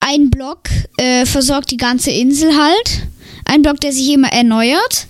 ein 0.00 0.28
Block 0.30 0.68
äh, 0.98 1.24
versorgt 1.24 1.70
die 1.70 1.78
ganze 1.78 2.10
Insel 2.10 2.56
halt. 2.56 3.06
Ein 3.46 3.62
Block, 3.62 3.80
der 3.80 3.92
sich 3.92 4.10
immer 4.10 4.28
erneuert. 4.28 5.06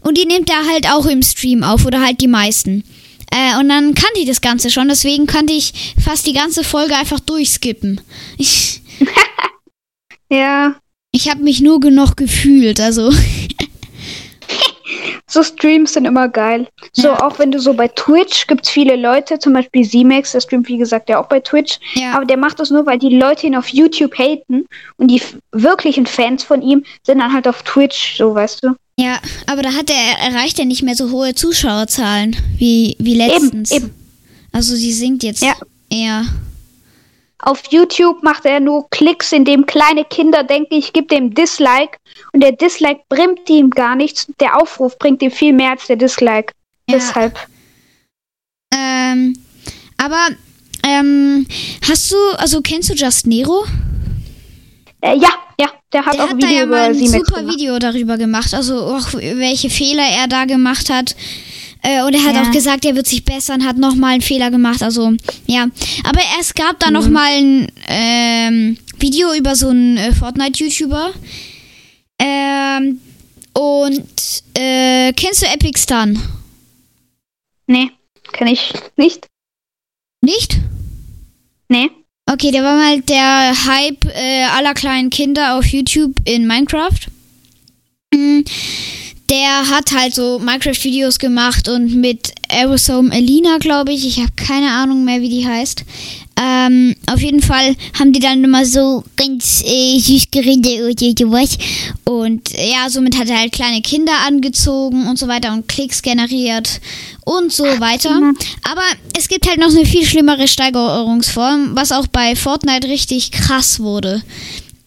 Und 0.00 0.16
die 0.16 0.26
nimmt 0.26 0.48
er 0.48 0.66
halt 0.66 0.88
auch 0.90 1.06
im 1.06 1.22
Stream 1.22 1.62
auf 1.62 1.84
oder 1.84 2.00
halt 2.00 2.20
die 2.20 2.28
meisten. 2.28 2.84
Äh, 3.30 3.58
und 3.58 3.68
dann 3.68 3.94
kannte 3.94 4.20
ich 4.20 4.26
das 4.26 4.40
Ganze 4.40 4.70
schon, 4.70 4.88
deswegen 4.88 5.26
konnte 5.26 5.52
ich 5.52 5.94
fast 6.02 6.26
die 6.26 6.32
ganze 6.32 6.64
Folge 6.64 6.96
einfach 6.96 7.20
durchskippen. 7.20 8.00
Ich, 8.36 8.82
Ja, 10.30 10.76
ich 11.10 11.30
habe 11.30 11.42
mich 11.42 11.62
nur 11.62 11.80
genug 11.80 12.16
gefühlt, 12.16 12.80
also. 12.80 13.10
so 15.26 15.42
Streams 15.42 15.92
sind 15.94 16.04
immer 16.06 16.28
geil. 16.28 16.68
So, 16.92 17.08
Ja. 17.08 17.26
auch 17.26 17.38
wenn 17.38 17.50
du 17.50 17.58
so 17.60 17.74
bei 17.74 17.88
Twitch 17.88 18.46
gibt's 18.46 18.70
viele 18.70 18.96
Leute, 18.96 19.38
zum 19.38 19.52
Beispiel 19.52 19.88
Z-Max, 19.88 20.32
der 20.32 20.40
streamt 20.40 20.68
wie 20.68 20.78
gesagt 20.78 21.08
ja 21.08 21.22
auch 21.22 21.28
bei 21.28 21.40
Twitch. 21.40 21.78
Ja. 21.94 22.12
Aber 22.12 22.24
der 22.24 22.36
macht 22.36 22.60
das 22.60 22.70
nur, 22.70 22.86
weil 22.86 22.98
die 22.98 23.16
Leute 23.16 23.46
ihn 23.46 23.56
auf 23.56 23.68
YouTube 23.68 24.16
haten 24.18 24.66
und 24.96 25.08
die 25.08 25.22
wirklichen 25.52 26.06
Fans 26.06 26.44
von 26.44 26.62
ihm 26.62 26.84
sind 27.04 27.18
dann 27.20 27.32
halt 27.32 27.46
auf 27.48 27.62
Twitch, 27.62 28.16
so 28.16 28.34
weißt 28.34 28.64
du. 28.64 28.74
Ja, 28.98 29.20
aber 29.46 29.62
da 29.62 29.74
hat 29.74 29.90
er 29.90 30.18
erreicht 30.18 30.58
er 30.58 30.64
nicht 30.64 30.82
mehr 30.82 30.96
so 30.96 31.10
hohe 31.12 31.32
Zuschauerzahlen 31.34 32.36
wie, 32.58 32.96
wie 32.98 33.14
letztens. 33.14 33.70
Eben, 33.70 33.86
eben. 33.86 33.94
Also 34.50 34.74
sie 34.74 34.92
sinkt 34.92 35.22
jetzt 35.22 35.42
Ja. 35.42 35.54
eher. 35.88 36.24
Auf 37.40 37.62
YouTube 37.70 38.24
macht 38.24 38.44
er 38.44 38.58
nur 38.58 38.90
Klicks, 38.90 39.30
in 39.30 39.44
dem 39.44 39.66
kleine 39.66 40.04
Kinder 40.04 40.42
denken, 40.42 40.74
ich 40.74 40.92
gebe 40.92 41.06
dem 41.06 41.32
Dislike 41.32 41.96
und 42.32 42.42
der 42.42 42.50
Dislike 42.50 43.02
bringt 43.08 43.48
ihm 43.48 43.70
gar 43.70 43.94
nichts. 43.94 44.26
Der 44.40 44.60
Aufruf 44.60 44.98
bringt 44.98 45.22
ihm 45.22 45.30
viel 45.30 45.52
mehr 45.52 45.70
als 45.70 45.86
der 45.86 45.94
Dislike. 45.94 46.52
Ja. 46.90 46.96
Deshalb. 46.96 47.38
Ähm, 48.74 49.38
aber 49.96 50.28
ähm, 50.82 51.46
hast 51.88 52.10
du, 52.10 52.16
also 52.38 52.60
kennst 52.62 52.90
du 52.90 52.94
Just 52.94 53.28
Nero? 53.28 53.64
Äh, 55.00 55.16
ja, 55.16 55.30
ja, 55.60 55.68
der 55.92 56.04
hat 56.04 56.14
Der 56.14 56.24
auch 56.24 56.28
hat 56.28 56.34
ein 56.34 56.40
da 56.40 56.46
Video 56.48 56.58
ja 56.60 56.66
mal 56.66 56.90
über 56.90 56.98
ein 57.00 57.06
Z-Max 57.06 57.12
super 57.28 57.40
gemacht. 57.40 57.56
Video 57.56 57.78
darüber 57.78 58.16
gemacht, 58.18 58.54
also 58.54 58.74
auch 58.86 59.12
welche 59.14 59.70
Fehler 59.70 60.02
er 60.06 60.26
da 60.28 60.44
gemacht 60.44 60.90
hat. 60.90 61.14
Äh, 61.82 62.02
und 62.02 62.12
er 62.14 62.24
hat 62.24 62.34
Ja. 62.34 62.42
auch 62.42 62.50
gesagt, 62.50 62.84
er 62.84 62.96
wird 62.96 63.06
sich 63.06 63.24
bessern, 63.24 63.64
hat 63.64 63.76
nochmal 63.78 64.14
einen 64.14 64.22
Fehler 64.22 64.50
gemacht. 64.50 64.82
Also, 64.82 65.12
ja. 65.46 65.66
Aber 66.04 66.20
es 66.40 66.52
gab 66.54 66.80
da 66.80 66.90
noch 66.90 67.06
Mhm. 67.06 67.12
mal 67.12 67.30
ein 67.30 67.72
ähm, 67.86 68.78
Video 68.98 69.32
über 69.34 69.54
so 69.54 69.68
einen 69.68 69.96
äh, 69.96 70.12
Fortnite-YouTuber. 70.12 71.12
Ähm, 72.18 73.00
und 73.54 74.08
äh, 74.54 75.12
kennst 75.12 75.42
du 75.42 75.46
Epic 75.46 75.78
Stun? 75.80 76.20
Nee, 77.68 77.90
kenn 78.32 78.48
ich 78.48 78.72
nicht. 78.96 79.26
Nicht? 80.20 80.56
Nee. 81.68 81.90
Okay, 82.30 82.50
der 82.50 82.62
war 82.62 82.76
mal 82.76 83.00
der 83.00 83.52
Hype 83.64 84.04
äh, 84.14 84.44
aller 84.54 84.74
kleinen 84.74 85.08
Kinder 85.08 85.56
auf 85.56 85.64
YouTube 85.64 86.14
in 86.26 86.46
Minecraft. 86.46 87.08
Mm, 88.12 88.40
Der 89.30 89.70
hat 89.70 89.92
halt 89.92 90.14
so 90.14 90.38
Minecraft-Videos 90.38 91.18
gemacht 91.18 91.68
und 91.68 91.94
mit 91.94 92.34
Aerosome 92.50 93.14
Elina, 93.14 93.56
glaube 93.58 93.92
ich. 93.92 94.06
Ich 94.06 94.18
habe 94.18 94.32
keine 94.36 94.70
Ahnung 94.72 95.04
mehr, 95.04 95.22
wie 95.22 95.30
die 95.30 95.46
heißt. 95.46 95.84
Ähm, 96.40 96.94
auf 97.06 97.20
jeden 97.20 97.42
Fall 97.42 97.74
haben 97.98 98.12
die 98.12 98.20
dann 98.20 98.44
immer 98.44 98.64
so 98.64 99.02
ganz 99.16 99.62
äh, 99.66 99.98
süß 99.98 100.30
geredet 100.30 101.18
sowas. 101.18 101.58
Und 102.04 102.54
äh, 102.54 102.70
ja, 102.70 102.88
somit 102.88 103.18
hat 103.18 103.28
er 103.28 103.40
halt 103.40 103.52
kleine 103.52 103.82
Kinder 103.82 104.12
angezogen 104.26 105.06
und 105.06 105.18
so 105.18 105.28
weiter 105.28 105.52
und 105.52 105.68
Klicks 105.68 106.02
generiert 106.02 106.80
und 107.24 107.52
so 107.52 107.64
weiter. 107.64 108.10
Aber 108.70 108.82
es 109.16 109.28
gibt 109.28 109.48
halt 109.48 109.58
noch 109.58 109.70
eine 109.70 109.84
viel 109.84 110.04
schlimmere 110.04 110.48
Steigerungsform, 110.48 111.70
was 111.74 111.92
auch 111.92 112.06
bei 112.06 112.36
Fortnite 112.36 112.88
richtig 112.88 113.30
krass 113.30 113.80
wurde. 113.80 114.22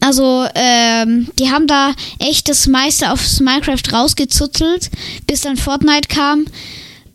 Also, 0.03 0.47
ähm, 0.55 1.27
die 1.37 1.51
haben 1.51 1.67
da 1.67 1.93
echt 2.17 2.49
das 2.49 2.65
meiste 2.65 3.11
aufs 3.11 3.39
Minecraft 3.39 3.93
rausgezuzelt, 3.93 4.89
bis 5.27 5.41
dann 5.41 5.57
Fortnite 5.57 6.07
kam. 6.07 6.45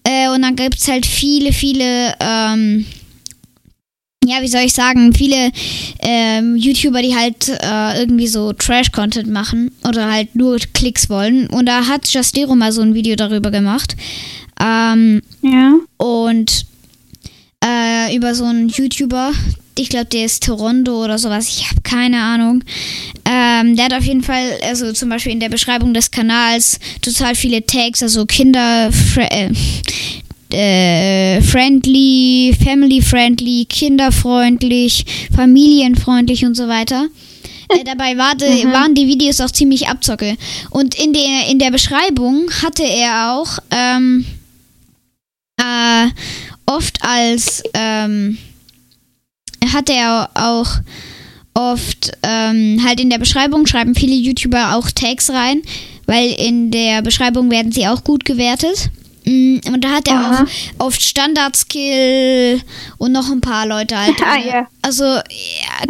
Äh, 0.04 0.28
und 0.28 0.42
dann 0.42 0.54
gibt's 0.54 0.86
halt 0.86 1.04
viele, 1.04 1.52
viele, 1.52 2.14
ähm, 2.20 2.86
ja, 4.26 4.42
wie 4.42 4.48
soll 4.48 4.62
ich 4.62 4.72
sagen, 4.72 5.12
viele 5.12 5.50
ähm, 6.00 6.56
YouTuber, 6.56 7.02
die 7.02 7.14
halt 7.16 7.48
äh, 7.48 7.98
irgendwie 8.00 8.26
so 8.28 8.52
Trash-Content 8.52 9.28
machen 9.30 9.70
oder 9.86 10.10
halt 10.10 10.34
nur 10.34 10.58
Klicks 10.74 11.08
wollen. 11.08 11.46
Und 11.48 11.66
da 11.66 11.86
hat 11.86 12.06
Justero 12.08 12.54
mal 12.54 12.72
so 12.72 12.82
ein 12.82 12.94
Video 12.94 13.16
darüber 13.16 13.50
gemacht. 13.50 13.96
Ähm, 14.60 15.22
Ja. 15.42 15.74
und 15.98 16.66
äh, 17.64 18.14
über 18.16 18.34
so 18.34 18.44
einen 18.44 18.68
YouTuber, 18.68 19.32
ich 19.78 19.88
glaube, 19.90 20.06
der 20.06 20.24
ist 20.24 20.42
Toronto 20.44 21.04
oder 21.04 21.18
sowas, 21.18 21.48
ich 21.48 21.68
habe 21.68 21.82
keine 21.82 22.20
Ahnung. 22.22 22.62
Ähm, 23.24 23.76
der 23.76 23.86
hat 23.86 23.94
auf 23.94 24.04
jeden 24.04 24.22
Fall, 24.22 24.42
also 24.62 24.92
zum 24.92 25.08
Beispiel 25.10 25.32
in 25.32 25.40
der 25.40 25.48
Beschreibung 25.50 25.92
des 25.92 26.10
Kanals, 26.10 26.78
total 27.02 27.34
viele 27.34 27.64
Tags, 27.66 28.02
also 28.02 28.24
Kinder, 28.24 28.90
äh, 29.16 29.50
äh, 30.52 31.40
friendly, 31.42 32.56
family 32.62 33.02
friendly, 33.02 33.64
kinderfreundlich, 33.64 35.04
familienfreundlich 35.34 36.44
und 36.44 36.54
so 36.54 36.68
weiter. 36.68 37.08
Äh, 37.68 37.84
dabei 37.84 38.16
war 38.16 38.34
de, 38.34 38.64
waren 38.66 38.94
die 38.94 39.06
Videos 39.06 39.40
auch 39.40 39.50
ziemlich 39.50 39.88
abzocke. 39.88 40.36
Und 40.70 40.94
in 40.94 41.12
der, 41.12 41.48
in 41.50 41.58
der 41.58 41.70
Beschreibung 41.70 42.48
hatte 42.62 42.84
er 42.84 43.34
auch 43.34 43.58
ähm, 43.70 44.24
äh, 45.58 46.06
oft 46.66 46.98
als 47.02 47.62
ähm, 47.74 48.38
hat 49.72 49.90
er 49.90 50.30
auch 50.34 50.68
oft 51.54 52.12
ähm, 52.22 52.80
halt 52.84 53.00
in 53.00 53.10
der 53.10 53.18
Beschreibung 53.18 53.66
schreiben 53.66 53.94
viele 53.94 54.14
YouTuber 54.14 54.76
auch 54.76 54.90
Tags 54.90 55.30
rein, 55.30 55.62
weil 56.06 56.30
in 56.32 56.70
der 56.70 57.02
Beschreibung 57.02 57.50
werden 57.50 57.72
sie 57.72 57.88
auch 57.88 58.04
gut 58.04 58.24
gewertet. 58.24 58.90
Mm, 59.28 59.58
Und 59.72 59.82
da 59.84 59.88
hat 59.90 60.08
er 60.08 60.14
Aha. 60.18 60.44
auch 60.78 60.86
oft 60.86 61.02
Standard-Skill 61.02 62.60
und 62.98 63.12
noch 63.12 63.30
ein 63.30 63.40
paar 63.40 63.66
Leute 63.66 63.98
halt. 63.98 64.14
Ah, 64.24 64.38
ja. 64.38 64.66
Also 64.82 65.04
ja, 65.04 65.22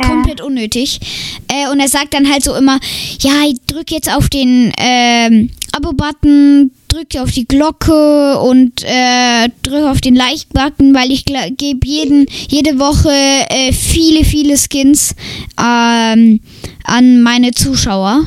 komplett 0.07 0.40
unnötig. 0.40 1.00
Äh, 1.49 1.71
und 1.71 1.81
er 1.81 1.88
sagt 1.88 2.14
dann 2.14 2.31
halt 2.31 2.45
so 2.45 2.55
immer, 2.55 2.78
ja, 3.21 3.45
drück 3.66 3.90
jetzt 3.90 4.12
auf 4.14 4.28
den 4.28 4.73
ähm, 4.78 5.50
Abo-Button, 5.73 6.71
drück 6.88 7.16
auf 7.19 7.31
die 7.31 7.47
Glocke 7.47 8.38
und 8.40 8.83
äh, 8.85 9.49
drück 9.62 9.85
auf 9.85 10.00
den 10.00 10.14
Like-Button, 10.16 10.95
weil 10.95 11.12
ich 11.12 11.25
gebe 11.25 11.87
jeden 11.87 12.26
jede 12.49 12.78
Woche 12.78 13.11
äh, 13.11 13.73
viele, 13.73 14.25
viele 14.25 14.57
Skins 14.57 15.14
ähm, 15.59 16.40
an 16.85 17.23
meine 17.23 17.52
Zuschauer. 17.52 18.25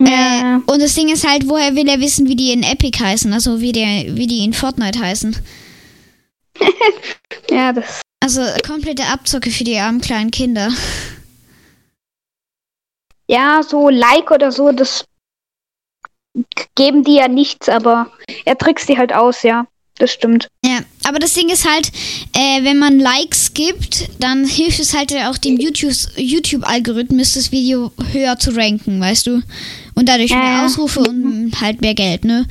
Ja. 0.00 0.56
Äh, 0.56 0.72
und 0.72 0.80
das 0.80 0.94
Ding 0.94 1.08
ist 1.08 1.26
halt, 1.26 1.48
woher 1.48 1.76
will 1.76 1.88
er 1.88 2.00
wissen, 2.00 2.26
wie 2.28 2.36
die 2.36 2.52
in 2.52 2.62
Epic 2.62 2.98
heißen, 2.98 3.32
also 3.32 3.60
wie, 3.60 3.72
der, 3.72 4.16
wie 4.16 4.26
die 4.26 4.44
in 4.44 4.54
Fortnite 4.54 4.98
heißen. 4.98 5.36
ja, 7.50 7.72
das. 7.72 8.00
Also 8.22 8.42
komplette 8.66 9.04
Abzocke 9.04 9.50
für 9.50 9.64
die 9.64 9.78
armen 9.78 10.00
kleinen 10.00 10.30
Kinder. 10.30 10.70
Ja, 13.28 13.62
so 13.62 13.88
Like 13.88 14.30
oder 14.30 14.52
so, 14.52 14.72
das 14.72 15.04
geben 16.74 17.04
die 17.04 17.14
ja 17.14 17.28
nichts, 17.28 17.68
aber 17.68 18.10
er 18.44 18.58
trickst 18.58 18.88
die 18.88 18.98
halt 18.98 19.12
aus, 19.12 19.42
ja. 19.42 19.66
Das 19.98 20.12
stimmt. 20.12 20.48
Ja, 20.64 20.78
aber 21.04 21.18
das 21.18 21.34
Ding 21.34 21.50
ist 21.50 21.68
halt, 21.68 21.92
äh, 22.34 22.64
wenn 22.64 22.78
man 22.78 22.98
Likes 22.98 23.52
gibt, 23.52 24.08
dann 24.18 24.46
hilft 24.46 24.80
es 24.80 24.94
halt 24.94 25.14
auch 25.14 25.36
dem 25.36 25.58
YouTube- 25.58 26.08
YouTube-Algorithmus, 26.16 27.34
das 27.34 27.52
Video 27.52 27.92
höher 28.10 28.38
zu 28.38 28.56
ranken, 28.56 28.98
weißt 28.98 29.26
du? 29.26 29.42
Und 30.00 30.08
dadurch 30.08 30.30
mehr 30.30 30.42
ja. 30.42 30.64
Ausrufe 30.64 31.00
und 31.00 31.52
halt 31.60 31.82
mehr 31.82 31.92
Geld, 31.94 32.24
ne? 32.24 32.46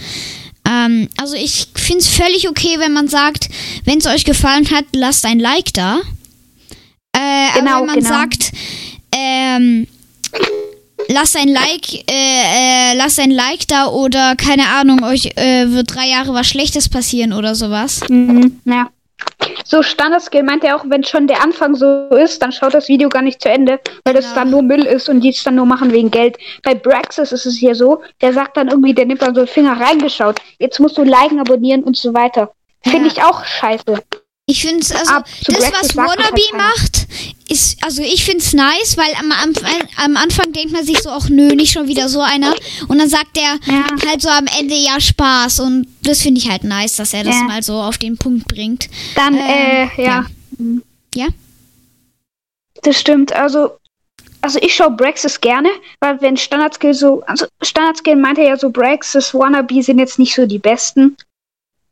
Ähm, 0.69 1.09
also 1.17 1.33
ich 1.33 1.69
finde 1.75 2.01
es 2.01 2.07
völlig 2.07 2.47
okay, 2.47 2.75
wenn 2.77 2.93
man 2.93 3.07
sagt, 3.07 3.49
wenn 3.85 3.97
es 3.97 4.05
euch 4.05 4.23
gefallen 4.23 4.69
hat, 4.69 4.85
lasst 4.93 5.25
ein 5.25 5.39
Like 5.39 5.73
da. 5.73 5.97
Äh, 7.11 7.57
Genau, 7.57 7.71
aber 7.71 7.79
wenn 7.79 7.85
man 7.87 7.95
genau. 7.95 8.09
sagt, 8.09 8.51
ähm, 9.15 9.87
lasst 11.07 11.35
ein 11.37 11.47
Like, 11.47 11.91
äh, 12.07 12.91
äh, 12.91 12.93
lasst 12.95 13.19
ein 13.19 13.31
Like 13.31 13.67
da 13.67 13.87
oder 13.87 14.35
keine 14.35 14.67
Ahnung, 14.67 15.03
euch 15.03 15.35
äh, 15.35 15.71
wird 15.71 15.95
drei 15.95 16.07
Jahre 16.07 16.35
was 16.35 16.47
Schlechtes 16.47 16.87
passieren 16.87 17.33
oder 17.33 17.55
sowas. 17.55 18.01
Mhm, 18.07 18.59
ja. 18.65 18.91
So 19.63 19.83
Standardskill 19.83 20.43
meint 20.43 20.63
er 20.63 20.75
auch, 20.75 20.83
wenn 20.87 21.03
schon 21.03 21.27
der 21.27 21.43
Anfang 21.43 21.75
so 21.75 22.07
ist, 22.09 22.41
dann 22.41 22.51
schaut 22.51 22.73
das 22.73 22.87
Video 22.87 23.07
gar 23.09 23.21
nicht 23.21 23.41
zu 23.41 23.49
Ende, 23.49 23.79
weil 24.03 24.13
das 24.13 24.25
Genau. 24.25 24.35
dann 24.35 24.49
nur 24.51 24.61
Müll 24.63 24.85
ist 24.85 25.09
und 25.09 25.21
die 25.21 25.29
es 25.29 25.43
dann 25.43 25.55
nur 25.55 25.65
machen 25.65 25.91
wegen 25.91 26.09
Geld. 26.11 26.37
Bei 26.63 26.73
Braxis 26.75 27.31
ist 27.31 27.45
es 27.45 27.57
hier 27.57 27.75
so, 27.75 28.01
der 28.21 28.33
sagt 28.33 28.57
dann 28.57 28.67
irgendwie, 28.69 28.93
der 28.93 29.05
nimmt 29.05 29.21
dann 29.21 29.35
so 29.35 29.41
einen 29.41 29.47
Finger 29.47 29.79
reingeschaut. 29.79 30.39
Jetzt 30.57 30.79
musst 30.79 30.97
du 30.97 31.03
liken, 31.03 31.39
abonnieren 31.39 31.83
und 31.83 31.95
so 31.97 32.13
weiter. 32.13 32.51
Finde 32.83 33.07
Ja. 33.07 33.13
ich 33.13 33.23
auch 33.23 33.43
scheiße. 33.45 34.01
Ich 34.49 34.61
finde 34.61 34.79
es, 34.79 34.91
also, 34.91 35.13
das, 35.45 35.71
was 35.71 35.95
Wannabe 35.95 36.41
macht, 36.57 37.07
ist, 37.49 37.77
also 37.83 38.01
ich 38.01 38.25
finde 38.25 38.39
es 38.43 38.51
nice, 38.53 38.97
weil 38.97 39.13
am, 39.19 39.31
am, 39.31 39.53
am 40.03 40.17
Anfang 40.17 40.51
denkt 40.53 40.71
man 40.71 40.83
sich 40.83 40.99
so, 41.03 41.09
ach 41.11 41.29
nö, 41.29 41.53
nicht 41.53 41.71
schon 41.71 41.87
wieder 41.87 42.09
so 42.09 42.19
einer. 42.21 42.55
Und 42.87 42.97
dann 42.97 43.09
sagt 43.09 43.37
er 43.37 43.59
Ja. 43.71 43.85
halt 44.07 44.23
so 44.23 44.29
am 44.29 44.45
Ende, 44.59 44.73
ja, 44.73 44.99
Spaß. 44.99 45.59
Und 45.59 45.85
das 46.01 46.23
finde 46.23 46.39
ich 46.41 46.49
halt 46.49 46.63
nice, 46.63 46.95
dass 46.95 47.13
er 47.13 47.23
das 47.23 47.35
Ja. 47.35 47.43
mal 47.43 47.61
so 47.61 47.73
auf 47.75 47.99
den 47.99 48.17
Punkt 48.17 48.47
bringt. 48.47 48.89
Dann, 49.13 49.35
Ähm, 49.35 49.89
äh, 49.95 50.03
ja. 50.03 50.25
Ja? 51.13 51.27
Das 52.81 52.99
stimmt. 52.99 53.31
Also, 53.31 53.77
also 54.41 54.57
ich 54.63 54.73
schaue 54.73 54.91
Braxis 54.91 55.39
gerne, 55.39 55.69
weil 55.99 56.19
wenn 56.21 56.37
Standardskill 56.37 56.95
so, 56.95 57.21
also 57.27 57.45
Standardskill 57.61 58.15
meinte 58.15 58.41
ja 58.41 58.57
so, 58.57 58.71
Braxis, 58.71 59.31
Wannabe 59.35 59.83
sind 59.83 59.99
jetzt 59.99 60.17
nicht 60.17 60.33
so 60.33 60.47
die 60.47 60.57
besten. 60.59 61.15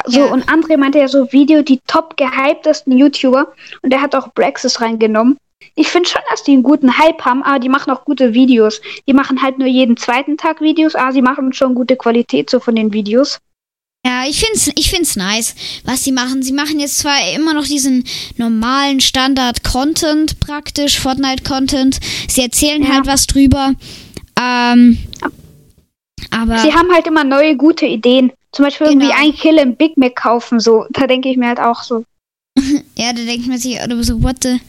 So, 0.07 0.19
Ja. 0.19 0.25
und 0.33 0.45
André 0.49 0.77
meinte 0.77 0.99
ja 0.99 1.07
so 1.07 1.31
Video, 1.31 1.61
die 1.61 1.79
top 1.87 2.17
gehyptesten 2.17 2.97
YouTuber. 2.97 3.53
Und 3.81 3.91
der 3.91 4.01
hat 4.01 4.15
auch 4.15 4.33
Braxis 4.33 4.81
reingenommen. 4.81 5.37
Ich 5.75 5.87
finde 5.89 6.09
schon, 6.09 6.21
dass 6.29 6.43
die 6.43 6.53
einen 6.53 6.63
guten 6.63 6.97
Hype 6.97 7.23
haben, 7.25 7.43
aber 7.43 7.59
die 7.59 7.69
machen 7.69 7.91
auch 7.91 8.05
gute 8.05 8.33
Videos. 8.33 8.81
Die 9.07 9.13
machen 9.13 9.41
halt 9.41 9.59
nur 9.59 9.67
jeden 9.67 9.97
zweiten 9.97 10.37
Tag 10.37 10.61
Videos, 10.61 10.95
aber 10.95 11.11
sie 11.11 11.21
machen 11.21 11.53
schon 11.53 11.75
gute 11.75 11.95
Qualität 11.95 12.49
so 12.49 12.59
von 12.59 12.75
den 12.75 12.93
Videos. 12.93 13.39
Ja, 14.05 14.23
ich 14.27 14.39
find's, 14.39 14.71
ich 14.75 14.89
find's 14.89 15.15
nice, 15.17 15.55
was 15.83 16.03
sie 16.03 16.11
machen. 16.13 16.41
Sie 16.41 16.53
machen 16.53 16.79
jetzt 16.79 16.99
zwar 16.99 17.17
immer 17.35 17.53
noch 17.53 17.65
diesen 17.65 18.05
normalen 18.37 19.01
Standard-Content 19.01 20.39
praktisch, 20.39 20.99
Fortnite-Content. 20.99 21.99
Sie 22.27 22.41
erzählen 22.41 22.83
Ja. 22.83 22.89
halt 22.93 23.07
was 23.07 23.27
drüber. 23.27 23.73
Ähm, 24.39 24.97
aber 26.31 26.59
Sie 26.59 26.73
haben 26.73 26.91
halt 26.93 27.07
immer 27.07 27.23
neue 27.23 27.55
gute 27.57 27.85
Ideen. 27.85 28.31
Zum 28.57 28.65
Beispiel 28.65 28.87
irgendwie 28.87 29.07
Genau. 29.09 29.19
ein 29.21 29.35
Kill 29.35 29.57
im 29.59 29.75
Big 29.75 29.97
Mac 29.97 30.15
kaufen, 30.15 30.59
so. 30.59 30.87
Da 30.89 31.05
denke 31.05 31.29
ich 31.29 31.37
mir 31.37 31.47
halt 31.47 31.59
auch 31.59 31.83
so. 31.83 32.03
ja, 32.97 33.13
da 33.13 33.21
denkt 33.23 33.45
man 33.47 33.59
sich 33.59 33.79
oder 33.79 34.03
so, 34.03 34.23
what 34.23 34.37
the... 34.43 34.59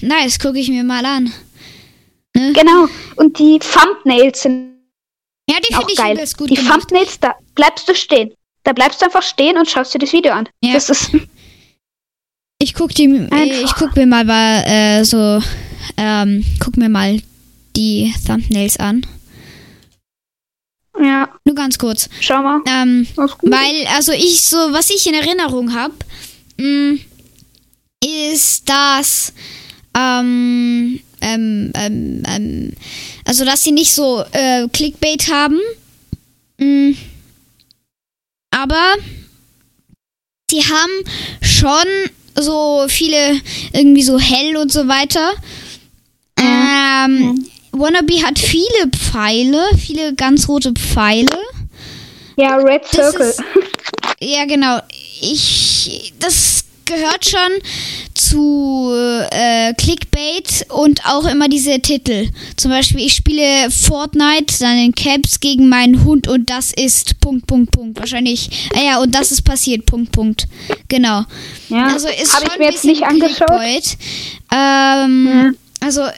Nice, 0.00 0.38
gucke 0.38 0.60
ich 0.60 0.68
mir 0.68 0.84
mal 0.84 1.04
an. 1.04 1.32
Genau. 2.34 2.86
Und 3.16 3.36
die 3.40 3.58
Thumbnails 3.58 4.42
sind 4.42 4.74
Ja, 5.50 5.56
die 5.68 5.74
auch 5.74 5.78
finde 5.80 5.92
ich 5.92 5.98
geil. 5.98 6.14
übelst 6.14 6.38
gut 6.38 6.50
die 6.50 6.54
gemacht. 6.54 6.82
Thumbnails, 6.82 7.18
da 7.18 7.34
bleibst 7.56 7.88
du 7.88 7.94
stehen. 7.96 8.32
Da 8.62 8.72
bleibst 8.72 9.00
du 9.02 9.06
einfach 9.06 9.22
stehen 9.24 9.58
und 9.58 9.68
schaust 9.68 9.92
dir 9.92 9.98
das 9.98 10.12
Video 10.12 10.32
an. 10.32 10.48
Ja. 10.62 10.74
Das 10.74 10.88
ist, 10.88 11.10
Ich 12.58 12.74
guck 12.74 12.94
die, 12.94 13.06
äh, 13.32 13.64
ich 13.64 13.74
guck 13.74 13.96
mir 13.96 14.06
mal 14.06 14.62
äh, 14.64 15.04
so, 15.04 15.42
ähm, 15.96 16.44
guck 16.60 16.76
mir 16.76 16.88
mal 16.88 17.20
die 17.74 18.14
Thumbnails 18.24 18.76
an. 18.78 19.04
Ja, 21.00 21.28
Nur 21.44 21.54
ganz 21.54 21.78
kurz. 21.78 22.08
schau 22.20 22.42
mal. 22.42 22.60
Ähm. 22.66 23.06
Weil, 23.16 23.86
also 23.94 24.12
ich 24.12 24.42
so, 24.42 24.56
was 24.56 24.90
ich 24.90 25.06
in 25.06 25.14
Erinnerung 25.14 25.74
habe, 25.74 25.94
ist, 28.04 28.68
dass, 28.68 29.32
ähm, 29.96 31.00
ähm, 31.20 31.72
ähm, 31.74 32.22
ähm, 32.26 32.72
also 33.24 33.44
dass 33.44 33.62
sie 33.62 33.72
nicht 33.72 33.92
so 33.92 34.24
äh, 34.32 34.68
Clickbait 34.68 35.30
haben, 35.30 35.58
Mm, 36.62 36.92
aber 38.50 38.94
sie 40.48 40.60
haben 40.60 41.04
schon 41.40 41.86
so 42.36 42.86
viele 42.88 43.40
irgendwie 43.72 44.02
so 44.02 44.18
hell 44.18 44.56
und 44.56 44.70
so 44.70 44.86
weiter. 44.86 45.32
Ähm, 46.38 47.44
Wannabe 47.72 48.22
hat 48.22 48.38
viele 48.38 48.88
Pfeile, 48.94 49.60
viele 49.78 50.14
ganz 50.14 50.48
rote 50.48 50.72
Pfeile. 50.72 51.28
Ja, 52.36 52.56
Red 52.56 52.86
Circle. 52.86 53.28
ist- 53.30 53.42
Ja, 54.20 54.44
genau. 54.46 54.78
Ich, 55.20 56.12
das 56.18 56.64
gehört 56.84 57.24
schon 57.24 57.50
zu 58.14 58.92
äh, 59.30 59.72
Clickbait 59.74 60.66
und 60.70 61.04
auch 61.06 61.24
immer 61.26 61.48
diese 61.48 61.80
Titel. 61.80 62.28
Zum 62.56 62.70
Beispiel, 62.70 63.06
ich 63.06 63.14
spiele 63.14 63.70
Fortnite, 63.70 64.58
dann 64.60 64.76
in 64.78 64.94
Caps 64.94 65.40
gegen 65.40 65.68
meinen 65.68 66.04
Hund 66.04 66.28
und 66.28 66.50
das 66.50 66.72
ist 66.72 67.20
Punkt, 67.20 67.46
Punkt, 67.46 67.72
Punkt. 67.72 67.98
Wahrscheinlich, 68.00 68.50
ah 68.74 68.80
ja, 68.82 69.00
und 69.00 69.14
das 69.14 69.30
ist 69.32 69.42
passiert, 69.42 69.86
Punkt, 69.86 70.12
Punkt. 70.12 70.46
Genau. 70.88 71.24
ja, 71.68 71.86
Also 71.86 72.08
ist 72.08 72.34
habe 72.34 72.46
schon 72.46 72.52
ich 72.54 72.58
mir 72.58 72.66
ein 72.66 72.72
jetzt 72.72 72.84
nicht 72.84 73.02
angeschaut. 73.04 73.46
Clickbait. 73.48 73.96
Ähm, 74.52 75.26
Ja. 75.26 75.50
Also, 75.86 76.02
äh, 76.02 76.12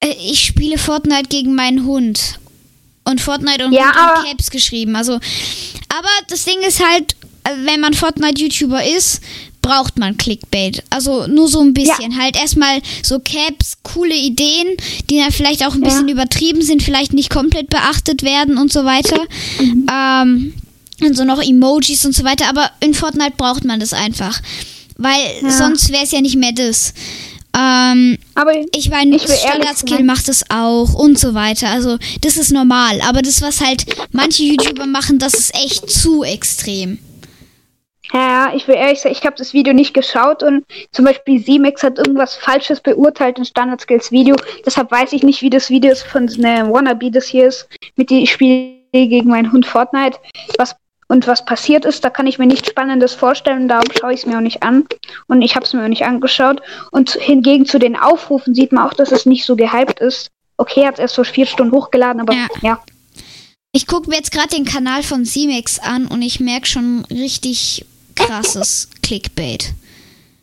ich 0.00 0.40
spiele 0.44 0.78
Fortnite 0.78 1.28
gegen 1.28 1.54
meinen 1.54 1.84
Hund. 1.84 2.38
Und 3.04 3.20
Fortnite 3.20 3.64
und 3.64 3.72
Ja, 3.72 3.86
Hund 3.86 4.24
in 4.26 4.30
Caps 4.30 4.50
geschrieben. 4.50 4.94
Also, 4.96 5.14
aber 5.14 6.08
das 6.28 6.44
Ding 6.44 6.58
ist 6.66 6.80
halt, 6.84 7.16
äh, 7.44 7.50
wenn 7.64 7.80
man 7.80 7.94
Fortnite-YouTuber 7.94 8.84
ist, 8.84 9.20
braucht 9.62 9.98
man 9.98 10.16
Clickbait. 10.18 10.82
Also 10.90 11.26
nur 11.26 11.48
so 11.48 11.60
ein 11.60 11.72
bisschen. 11.74 12.18
Halt 12.18 12.36
erstmal 12.36 12.80
so 13.02 13.18
Caps, 13.18 13.78
coole 13.82 14.14
Ideen, 14.14 14.76
die 15.10 15.18
dann 15.18 15.32
vielleicht 15.32 15.66
auch 15.66 15.74
ein 15.74 15.82
Ja. 15.82 15.88
bisschen 15.88 16.08
übertrieben 16.08 16.62
sind, 16.62 16.82
vielleicht 16.82 17.12
nicht 17.14 17.30
komplett 17.30 17.70
beachtet 17.70 18.22
werden 18.22 18.56
und 18.58 18.72
so 18.72 18.84
weiter. 18.84 19.20
Ähm, 19.58 20.54
und 21.00 21.16
so 21.16 21.24
noch 21.24 21.42
Emojis 21.42 22.04
und 22.04 22.14
so 22.14 22.24
weiter. 22.24 22.48
Aber 22.48 22.70
in 22.80 22.92
Fortnite 22.94 23.34
braucht 23.36 23.64
man 23.64 23.80
das 23.80 23.92
einfach. 23.92 24.40
Weil 24.96 25.20
Ja. 25.42 25.50
sonst 25.50 25.90
wäre 25.90 26.04
es 26.04 26.10
ja 26.12 26.20
nicht 26.20 26.36
mehr 26.36 26.52
das. 26.52 26.92
Ähm, 27.56 28.18
Aber 28.34 28.52
ich 28.74 28.90
meine, 28.90 29.16
Ich 29.16 29.22
Standard-Skill 29.22 30.04
macht 30.04 30.28
es 30.28 30.44
auch 30.50 30.94
und 30.94 31.18
so 31.18 31.34
weiter. 31.34 31.68
Also, 31.68 31.98
das 32.20 32.36
ist 32.36 32.52
normal. 32.52 33.00
Aber 33.08 33.22
das, 33.22 33.42
was 33.42 33.60
halt 33.60 33.84
manche 34.12 34.44
YouTuber 34.44 34.86
machen, 34.86 35.18
das 35.18 35.34
ist 35.34 35.54
echt 35.54 35.90
zu 35.90 36.22
extrem. 36.22 36.98
Ja, 38.12 38.52
ich 38.54 38.66
will 38.66 38.74
ehrlich 38.74 39.00
sagen, 39.00 39.14
ich 39.18 39.24
habe 39.26 39.36
das 39.36 39.52
Video 39.52 39.74
nicht 39.74 39.92
geschaut 39.92 40.42
und 40.42 40.64
zum 40.92 41.04
Beispiel 41.04 41.42
Simex 41.42 41.82
hat 41.82 41.98
irgendwas 41.98 42.36
Falsches 42.36 42.80
beurteilt 42.80 43.38
in 43.38 43.44
Standard 43.44 43.80
Skills 43.80 44.10
Video. 44.10 44.34
Deshalb 44.64 44.90
weiß 44.90 45.12
ich 45.12 45.22
nicht, 45.22 45.42
wie 45.42 45.50
das 45.50 45.68
Video 45.68 45.92
ist 45.92 46.04
von 46.04 46.24
ne 46.24 46.66
Wannabe 46.70 47.10
das 47.10 47.26
hier 47.26 47.48
ist, 47.48 47.68
mit 47.96 48.10
dem 48.10 48.18
ich 48.20 48.32
spiele 48.32 48.78
gegen 48.92 49.28
meinen 49.28 49.52
Hund 49.52 49.66
Fortnite. 49.66 50.18
Was 50.56 50.74
und 51.08 51.26
was 51.26 51.44
passiert 51.44 51.84
ist, 51.86 52.04
da 52.04 52.10
kann 52.10 52.26
ich 52.26 52.38
mir 52.38 52.46
nichts 52.46 52.68
Spannendes 52.68 53.14
vorstellen, 53.14 53.66
darum 53.66 53.88
schaue 53.98 54.12
ich 54.12 54.20
es 54.20 54.26
mir 54.26 54.36
auch 54.36 54.42
nicht 54.42 54.62
an. 54.62 54.86
Und 55.26 55.40
ich 55.40 55.56
habe 55.56 55.64
es 55.64 55.72
mir 55.72 55.82
auch 55.82 55.88
nicht 55.88 56.04
angeschaut. 56.04 56.60
Und 56.90 57.12
hingegen 57.12 57.64
zu 57.64 57.78
den 57.78 57.96
Aufrufen 57.96 58.54
sieht 58.54 58.72
man 58.72 58.86
auch, 58.86 58.92
dass 58.94 59.10
es 59.10 59.24
nicht 59.24 59.44
so 59.46 59.56
gehypt 59.56 60.00
ist. 60.00 60.28
Okay, 60.58 60.86
hat 60.86 60.98
erst 60.98 61.14
vor 61.14 61.24
vier 61.24 61.46
Stunden 61.46 61.72
hochgeladen, 61.74 62.20
aber 62.20 62.34
Ja. 62.34 62.46
ja. 62.62 62.80
Ich 63.72 63.86
gucke 63.86 64.08
mir 64.10 64.16
jetzt 64.16 64.32
gerade 64.32 64.48
den 64.48 64.64
Kanal 64.64 65.02
von 65.02 65.24
Simex 65.24 65.78
an 65.78 66.06
und 66.06 66.22
ich 66.22 66.40
merke 66.40 66.66
schon 66.66 67.04
richtig 67.10 67.84
krasses 68.14 68.88
Clickbait. 69.02 69.72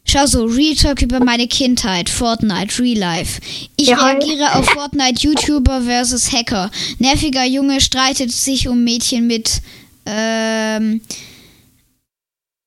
Schau 0.08 0.28
so, 0.28 0.46
Real 0.46 0.76
Talk 0.76 1.02
über 1.02 1.20
meine 1.20 1.48
Kindheit, 1.48 2.10
Fortnite, 2.10 2.80
Real 2.82 2.98
Life. 2.98 3.42
Ich 3.76 3.88
Ja, 3.88 3.98
reagiere 3.98 4.54
auf 4.56 4.70
Fortnite 4.70 5.20
YouTuber 5.22 5.82
versus 5.82 6.32
Hacker. 6.32 6.70
Nerviger 7.00 7.44
Junge 7.44 7.82
streitet 7.82 8.32
sich 8.32 8.68
um 8.68 8.84
Mädchen 8.84 9.26
mit 9.26 9.62
ähm, 10.06 11.02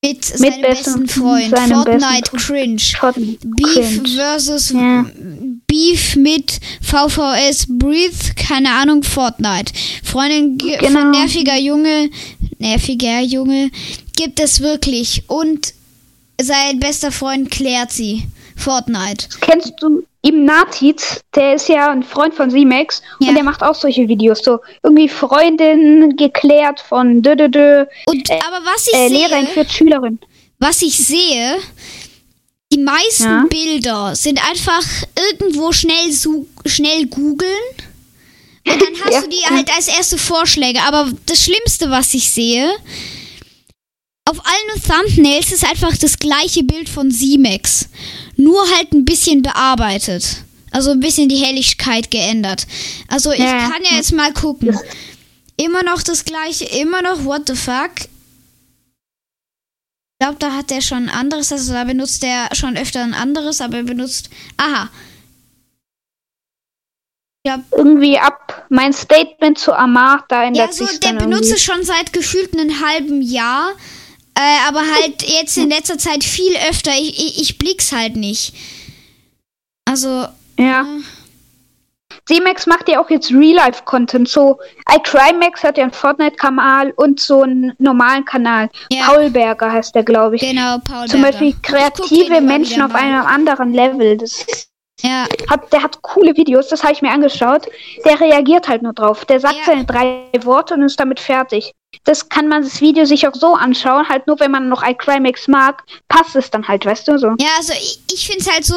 mit, 0.04 0.24
seinem 0.24 0.60
besten- 0.62 0.62
besten 0.62 1.08
Freund. 1.08 1.50
seinem 1.50 1.84
besten 1.84 2.00
Fortnite 2.00 2.30
Freund. 2.30 2.42
Cringe. 2.46 2.80
Fortnite 2.98 3.46
Beef 3.48 3.74
cringe. 4.02 4.08
versus 4.16 4.70
Ja. 4.70 5.06
Beef 5.66 6.16
mit 6.16 6.60
VVS 6.80 7.66
Breathe, 7.68 8.34
keine 8.36 8.70
Ahnung, 8.70 9.02
Fortnite. 9.02 9.72
Freundin 10.04 10.56
ge- 10.56 10.78
Genau. 10.78 11.00
von 11.00 11.10
nerviger 11.10 11.58
Junge, 11.58 12.10
nerviger 12.58 13.20
Junge, 13.20 13.70
gibt 14.16 14.40
es 14.40 14.60
wirklich. 14.60 15.24
Und 15.26 15.74
sein 16.40 16.78
bester 16.80 17.10
Freund 17.12 17.50
klärt 17.50 17.92
sie. 17.92 18.24
Fortnite. 18.56 19.28
Kennst 19.40 19.74
du 19.80 20.04
Ibn 20.28 20.44
Natiz? 20.44 21.20
Der 21.34 21.54
ist 21.54 21.68
ja 21.68 21.90
ein 21.90 22.02
Freund 22.02 22.34
von 22.34 22.50
Simex 22.50 23.02
Ja. 23.20 23.28
und 23.30 23.34
der 23.34 23.44
macht 23.44 23.62
auch 23.62 23.74
solche 23.74 24.08
Videos. 24.08 24.40
So 24.44 24.60
irgendwie 24.82 25.08
Freundin 25.08 26.16
geklärt 26.16 26.80
von 26.80 27.22
dö, 27.22 27.34
dö, 27.36 27.48
dö, 27.48 27.84
Und 28.06 28.30
aber 28.30 28.64
was 28.64 28.86
ich 28.86 28.94
äh, 28.94 29.08
sehe, 29.08 29.18
Lehrer 29.28 29.38
entführt 29.38 29.70
Schülerin. 29.72 30.18
was 30.58 30.82
ich 30.82 30.96
sehe, 30.96 31.56
die 32.72 32.78
meisten 32.78 33.24
Ja. 33.24 33.46
Bilder 33.48 34.14
sind 34.14 34.38
einfach 34.50 34.84
irgendwo 35.30 35.72
schnell 35.72 36.12
schnell 36.66 37.06
googeln. 37.06 37.52
Und 38.66 38.82
dann 38.82 38.94
hast 39.04 39.12
Ja. 39.14 39.20
du 39.22 39.28
die 39.28 39.44
halt 39.48 39.74
als 39.74 39.88
erste 39.88 40.18
Vorschläge. 40.18 40.80
Aber 40.86 41.10
das 41.26 41.42
Schlimmste, 41.42 41.90
was 41.90 42.12
ich 42.12 42.28
sehe, 42.30 42.70
auf 44.26 44.38
allen 44.44 44.82
Thumbnails 45.06 45.52
ist 45.52 45.64
einfach 45.64 45.96
das 45.96 46.18
gleiche 46.18 46.62
Bild 46.62 46.88
von 46.90 47.10
Simex. 47.10 47.88
Nur 48.38 48.62
halt 48.76 48.92
ein 48.92 49.04
bisschen 49.04 49.42
bearbeitet. 49.42 50.44
Also 50.70 50.92
ein 50.92 51.00
bisschen 51.00 51.28
die 51.28 51.36
Helligkeit 51.44 52.10
geändert. 52.10 52.66
Also 53.08 53.32
ich 53.32 53.40
Ja. 53.40 53.68
kann 53.68 53.82
ja 53.84 53.96
jetzt 53.96 54.12
mal 54.12 54.32
gucken. 54.32 54.78
Immer 55.56 55.82
noch 55.82 56.02
das 56.02 56.24
gleiche, 56.24 56.64
immer 56.64 57.02
noch 57.02 57.24
what 57.24 57.48
the 57.48 57.56
fuck. 57.56 57.90
Ich 60.20 60.24
glaube, 60.24 60.38
da 60.38 60.52
hat 60.52 60.70
er 60.70 60.82
schon 60.82 61.04
ein 61.08 61.10
anderes, 61.10 61.50
also 61.52 61.72
da 61.72 61.84
benutzt 61.84 62.22
er 62.24 62.54
schon 62.54 62.76
öfter 62.76 63.02
ein 63.02 63.14
anderes, 63.14 63.60
aber 63.60 63.78
er 63.78 63.82
benutzt. 63.84 64.30
Aha. 64.56 64.88
Ja, 67.46 67.62
Irgendwie 67.70 68.18
ab 68.18 68.66
mein 68.68 68.92
Statement 68.92 69.58
zu 69.58 69.72
Amar, 69.72 70.24
da 70.28 70.44
ändert 70.44 70.66
ja 70.68 70.72
so, 70.72 70.86
sich 70.86 71.00
der 71.00 71.14
benutzt 71.14 71.52
es 71.52 71.62
schon 71.62 71.82
seit 71.84 72.12
gefühlt 72.12 72.52
einem 72.52 72.80
halben 72.84 73.22
Jahr. 73.22 73.72
Äh, 74.40 74.68
aber 74.68 74.80
halt 74.80 75.22
jetzt 75.22 75.56
in 75.58 75.68
letzter 75.68 75.98
Zeit 75.98 76.22
viel 76.22 76.52
öfter. 76.70 76.92
Ich, 76.92 77.18
ich, 77.18 77.40
ich 77.42 77.58
blick's 77.58 77.90
halt 77.90 78.14
nicht. 78.14 78.54
Also, 79.84 80.26
Ja. 80.58 80.82
äh, 80.82 81.02
Simex 82.28 82.66
macht 82.66 82.88
ja 82.90 83.00
auch 83.00 83.08
jetzt 83.10 83.32
Real-Life-Content. 83.32 84.28
So, 84.28 84.58
iCrimex 84.94 85.64
hat 85.64 85.78
ja 85.78 85.84
einen 85.84 85.92
Fortnite-Kanal 85.92 86.92
und 86.96 87.20
so 87.20 87.42
einen 87.42 87.72
normalen 87.78 88.24
Kanal. 88.26 88.68
Ja. 88.92 89.06
Paul 89.06 89.30
Berger 89.30 89.72
heißt 89.72 89.94
der, 89.94 90.02
glaube 90.04 90.36
ich. 90.36 90.42
genau, 90.42 90.76
Paul 90.84 91.08
Zum 91.08 91.22
Berger. 91.22 91.38
Beispiel 91.38 91.54
kreative 91.62 92.40
Menschen 92.42 92.82
auf 92.82 92.94
einem 92.94 93.24
anderen 93.24 93.72
Level. 93.72 94.18
Das 94.18 94.44
Ja, 95.02 95.26
hat, 95.48 95.72
der 95.72 95.82
hat 95.84 96.02
coole 96.02 96.36
Videos, 96.36 96.68
das 96.68 96.82
habe 96.82 96.92
ich 96.92 97.02
mir 97.02 97.10
angeschaut. 97.12 97.66
Der 98.04 98.18
reagiert 98.20 98.68
halt 98.68 98.82
nur 98.82 98.92
drauf. 98.92 99.24
Der 99.26 99.38
sagt 99.38 99.54
Ja. 99.58 99.64
seine 99.66 99.84
drei 99.84 100.24
Worte 100.42 100.74
und 100.74 100.82
ist 100.82 100.98
damit 100.98 101.20
fertig. 101.20 101.72
Das 102.04 102.28
kann 102.28 102.48
man 102.48 102.62
das 102.64 102.80
Video 102.80 103.04
sich 103.04 103.26
auch 103.26 103.34
so 103.34 103.54
anschauen, 103.54 104.08
halt 104.08 104.26
nur 104.26 104.38
wenn 104.40 104.50
man 104.50 104.68
noch 104.68 104.82
iCrimex 104.86 105.46
mag, 105.48 105.84
passt 106.08 106.34
es 106.36 106.50
dann 106.50 106.66
halt, 106.66 106.84
weißt 106.84 107.06
du 107.08 107.16
so. 107.18 107.28
Ja, 107.38 107.46
also 107.58 107.72
ich, 107.74 108.00
ich 108.12 108.26
finde 108.26 108.40
es 108.42 108.50
halt 108.52 108.64
so, 108.66 108.74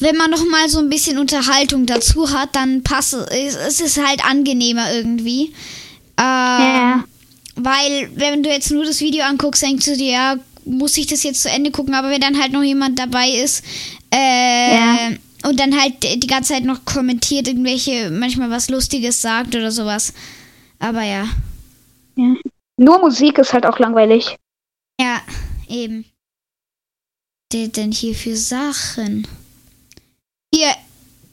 wenn 0.00 0.16
man 0.16 0.30
noch 0.30 0.44
mal 0.46 0.68
so 0.68 0.78
ein 0.78 0.88
bisschen 0.88 1.18
Unterhaltung 1.18 1.84
dazu 1.86 2.30
hat, 2.32 2.48
dann 2.56 2.82
passt 2.82 3.12
es, 3.14 3.54
es 3.54 3.80
ist 3.80 4.04
halt 4.04 4.24
angenehmer 4.24 4.90
irgendwie. 4.92 5.52
Äh, 6.18 6.22
Ja. 6.22 7.04
Weil, 7.56 8.10
wenn 8.14 8.42
du 8.42 8.50
jetzt 8.50 8.70
nur 8.70 8.84
das 8.84 9.00
Video 9.00 9.24
anguckst, 9.24 9.62
denkst 9.62 9.84
du 9.86 9.96
dir, 9.96 10.12
ja, 10.12 10.34
muss 10.64 10.96
ich 10.96 11.06
das 11.08 11.22
jetzt 11.24 11.42
zu 11.42 11.50
Ende 11.50 11.70
gucken, 11.72 11.94
aber 11.94 12.08
wenn 12.10 12.20
dann 12.20 12.40
halt 12.40 12.52
noch 12.52 12.62
jemand 12.62 12.98
dabei 12.98 13.28
ist, 13.30 13.64
äh, 14.14 14.74
Ja. 14.74 14.96
Und 15.44 15.60
dann 15.60 15.80
halt 15.80 16.02
die 16.02 16.26
ganze 16.26 16.54
Zeit 16.54 16.64
noch 16.64 16.84
kommentiert, 16.84 17.48
irgendwelche, 17.48 18.10
manchmal 18.10 18.50
was 18.50 18.70
Lustiges 18.70 19.22
sagt 19.22 19.54
oder 19.54 19.70
sowas. 19.70 20.12
Aber 20.78 21.02
ja. 21.02 21.28
Ja. 22.16 22.34
Nur 22.76 22.98
Musik 23.00 23.38
ist 23.38 23.52
halt 23.52 23.66
auch 23.66 23.78
langweilig. 23.78 24.36
Ja, 25.00 25.20
eben. 25.68 26.04
Der 27.52 27.68
denn 27.68 27.92
hier 27.92 28.14
für 28.14 28.36
Sachen? 28.36 29.26
Hier, 30.54 30.74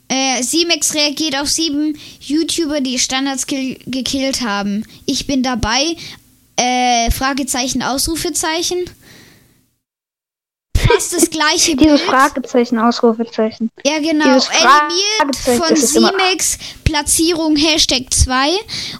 äh, 0.08 0.42
Simex 0.42 0.94
reagiert 0.94 1.36
auf 1.36 1.48
sieben 1.48 1.98
YouTuber, 2.20 2.80
die 2.80 2.98
Standardskill 2.98 3.78
gekillt 3.86 4.40
haben. 4.42 4.84
Ich 5.04 5.26
bin 5.26 5.42
dabei. 5.42 5.96
Äh, 6.56 7.10
Fragezeichen, 7.10 7.82
Ausrufezeichen. 7.82 8.84
Fast 10.96 11.12
das 11.12 11.28
gleiche 11.30 11.76
Dieses 11.76 12.00
Bild. 12.00 12.10
Fragezeichen, 12.10 12.78
Ausrufezeichen. 12.78 13.70
Ja, 13.84 13.98
genau. 13.98 14.24
Dieses 14.24 14.46
Fragezeichen, 14.46 15.62
von 15.62 15.76
Simex, 15.76 16.58
Platzierung 16.84 17.54
Hashtag 17.56 18.04
2 18.10 18.48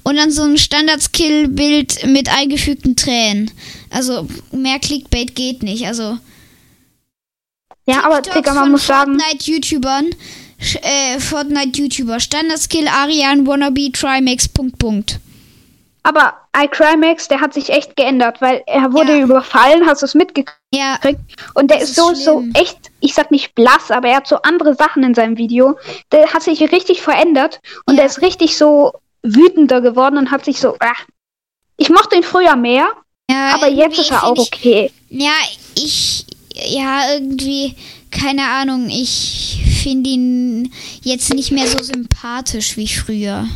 und 0.02 0.16
dann 0.16 0.30
so 0.30 0.42
ein 0.42 0.58
Standardskill-Bild 0.58 2.04
mit 2.06 2.28
eingefügten 2.28 2.96
Tränen. 2.96 3.50
Also 3.90 4.28
mehr 4.52 4.78
Clickbait 4.78 5.34
geht 5.34 5.62
nicht. 5.62 5.86
Also 5.86 6.18
Ja, 7.86 8.04
aber 8.04 8.20
Digga, 8.20 8.52
man 8.52 8.72
muss 8.72 8.86
sagen, 8.86 9.18
Fortnite-YouTubern, 9.18 10.10
äh, 10.82 11.18
Fortnite-YouTuber, 11.18 12.20
Standardskill, 12.20 12.88
Arian, 12.88 13.46
Wannabe, 13.46 13.90
Trimax, 13.92 14.48
Punkt, 14.48 14.78
Punkt. 14.78 15.18
Aber 16.02 16.34
iCrimex, 16.56 17.28
der 17.28 17.40
hat 17.40 17.54
sich 17.54 17.70
echt 17.70 17.96
geändert, 17.96 18.40
weil 18.40 18.62
er 18.66 18.92
wurde 18.92 19.16
Ja. 19.18 19.24
überfallen, 19.24 19.86
hast 19.86 20.02
du 20.02 20.06
es 20.06 20.14
mitgekriegt? 20.14 20.56
Ja, 20.74 20.98
Und 21.54 21.70
der 21.70 21.80
ist 21.80 21.94
so, 21.94 22.10
ist 22.10 22.24
so 22.24 22.40
schlimm. 22.40 22.52
echt, 22.54 22.76
ich 23.00 23.14
sag 23.14 23.30
nicht 23.30 23.54
blass, 23.54 23.90
aber 23.90 24.08
er 24.08 24.16
hat 24.16 24.26
so 24.26 24.36
andere 24.42 24.74
Sachen 24.74 25.02
in 25.04 25.14
seinem 25.14 25.38
Video. 25.38 25.78
Der 26.12 26.32
hat 26.32 26.42
sich 26.42 26.60
richtig 26.60 27.00
verändert 27.02 27.60
und 27.86 27.94
Ja. 27.94 27.98
der 28.02 28.06
ist 28.06 28.20
richtig 28.20 28.56
so 28.56 28.92
wütender 29.22 29.80
geworden 29.80 30.18
und 30.18 30.30
hat 30.30 30.44
sich 30.44 30.58
so, 30.60 30.76
ach, 30.80 31.06
ich 31.76 31.88
mochte 31.88 32.16
ihn 32.16 32.22
früher 32.22 32.56
mehr, 32.56 32.88
ja 33.30 33.54
aber 33.54 33.68
jetzt 33.68 33.98
ist 33.98 34.10
er 34.10 34.24
auch 34.24 34.34
ich- 34.36 34.40
okay. 34.52 34.90
Ja, 35.08 35.32
ich, 35.76 36.26
ja, 36.54 37.12
irgendwie, 37.14 37.74
keine 38.10 38.42
Ahnung, 38.48 38.88
ich 38.90 39.62
finde 39.82 40.10
ihn 40.10 40.72
jetzt 41.02 41.32
nicht 41.34 41.52
mehr 41.52 41.66
so 41.66 41.82
sympathisch 41.82 42.76
wie 42.76 42.88
früher. 42.88 43.46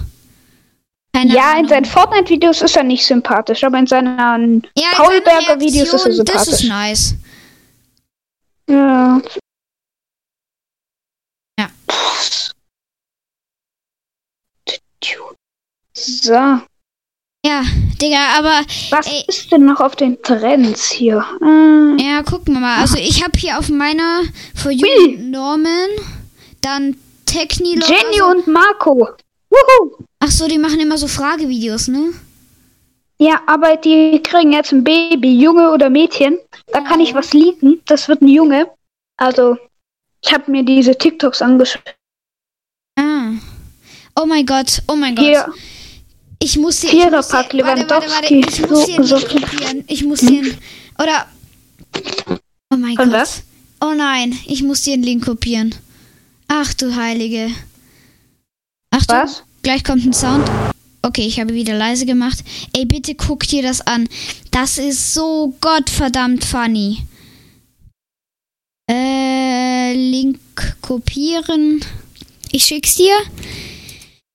Keine 1.12 1.35
ja, 1.35 1.51
in 1.53 1.57
Ahnung. 1.59 1.68
seinen 1.68 1.85
Fortnite-Videos 1.87 2.62
ist 2.62 2.77
er 2.77 2.85
nicht 2.85 3.05
sympathisch, 3.05 3.64
aber 3.64 3.79
in 3.79 3.87
seinen 3.87 4.62
ja, 4.77 4.90
in 4.90 4.96
Paulberger-Videos 4.96 5.92
ist 5.92 6.07
er 6.07 6.12
Reaktionen, 6.12 6.25
Das 6.27 6.49
ist 6.49 6.59
sympathisch. 6.61 6.68
nice. 6.68 7.14
Ja. 8.68 9.20
Ja. 11.59 11.68
So, 15.92 16.33
Ja, 17.44 17.62
Digga, 18.01 18.38
aber 18.38 18.61
was 18.90 19.07
Ey. 19.07 19.25
ist 19.27 19.51
denn 19.51 19.64
noch 19.66 19.81
auf 19.81 19.96
den 19.96 20.23
Trends 20.23 20.90
hier? 20.90 21.25
Äh, 21.42 22.03
ja, 22.03 22.23
gucken 22.23 22.55
wir 22.55 22.61
mal. 22.61 22.81
Also 22.81 22.96
ich 22.99 23.23
habe 23.23 23.38
hier 23.38 23.59
auf 23.59 23.68
meiner 23.68 24.23
For 24.55 24.70
You. 24.70 24.87
Norman, 25.18 25.90
dann 26.61 26.96
Technilo. 27.27 27.85
Jenny 27.87 28.20
also, 28.23 28.27
und 28.29 28.46
Marco. 28.46 29.09
Wuhu. 29.51 30.05
Ach 30.20 30.30
so, 30.30 30.46
die 30.48 30.59
machen 30.59 30.80
immer 30.80 30.96
so 30.98 31.09
Fragevideos, 31.09 31.88
ne? 31.88 32.12
Ja, 33.18 33.42
aber 33.46 33.76
die 33.76 34.20
kriegen 34.22 34.52
jetzt 34.52 34.72
ein 34.72 34.83
Baby, 34.85 35.38
Junge 35.40 35.70
oder 35.72 35.90
Mädchen. 35.90 36.38
Da 36.72 36.80
kann 36.80 37.00
ich 37.00 37.12
was 37.14 37.33
leaken. 37.35 37.83
Das 37.87 38.09
wird 38.09 38.22
ein 38.22 38.28
Junge. 38.28 38.70
Also, 39.18 39.59
ich 40.22 40.33
habe 40.33 40.50
mir 40.50 40.64
diese 40.64 40.96
TikToks 40.96 41.42
angeschaut. 41.42 41.94
Ah. 42.98 43.33
Oh 44.18 44.24
mein 44.26 44.46
Gott, 44.46 44.83
oh 44.88 44.96
mein 44.96 45.14
Gott. 45.14 45.24
Hier, 45.26 45.52
Ich 46.42 46.56
muss 46.56 46.80
dir. 46.80 46.88
Viererpack 46.88 47.52
ich 47.52 47.62
muss 47.62 47.62
dir- 47.62 47.66
warte, 47.66 47.90
warte, 47.90 48.11
warte. 48.11 48.35
Lewandowski. 48.35 48.62
Ich 48.62 48.68
muss 48.70 48.87
So- 48.87 48.94
einen 48.94 49.04
so- 49.04 49.20
kopieren. 49.26 49.85
Ich 49.88 50.04
muss 50.04 50.20
dir 50.20 50.40
einen, 50.40 50.59
Oder. 50.98 51.26
Oh 52.72 52.76
mein 52.76 52.96
Von 52.96 53.11
Gott. 53.11 53.20
was? 53.20 53.42
Oh 53.83 53.92
nein, 53.94 54.38
ich 54.46 54.62
muss 54.62 54.83
dir 54.83 54.94
einen 54.94 55.02
Link 55.02 55.24
kopieren. 55.26 55.74
Ach 56.48 56.72
du 56.74 56.94
Heilige. 56.96 57.48
Achtung, 58.90 59.18
Was? 59.18 59.42
Gleich 59.62 59.85
kommt 59.85 60.05
ein 60.05 60.12
Sound. 60.12 60.49
Okay, 61.03 61.27
ich 61.27 61.40
habe 61.40 61.55
wieder 61.55 61.75
leise 61.75 62.05
gemacht. 62.05 62.44
Ey, 62.75 62.85
bitte 62.85 63.14
guck 63.14 63.46
dir 63.46 63.62
das 63.62 63.81
an. 63.81 64.09
Das 64.51 64.79
ist 64.79 65.14
so 65.14 65.55
gottverdammt 65.61 66.44
funny. 66.44 66.99
Äh, 68.90 69.94
Link 69.94 70.38
kopieren. 70.83 71.81
Ich 72.53 72.64
schick's 72.64 72.96
dir. 72.96 73.16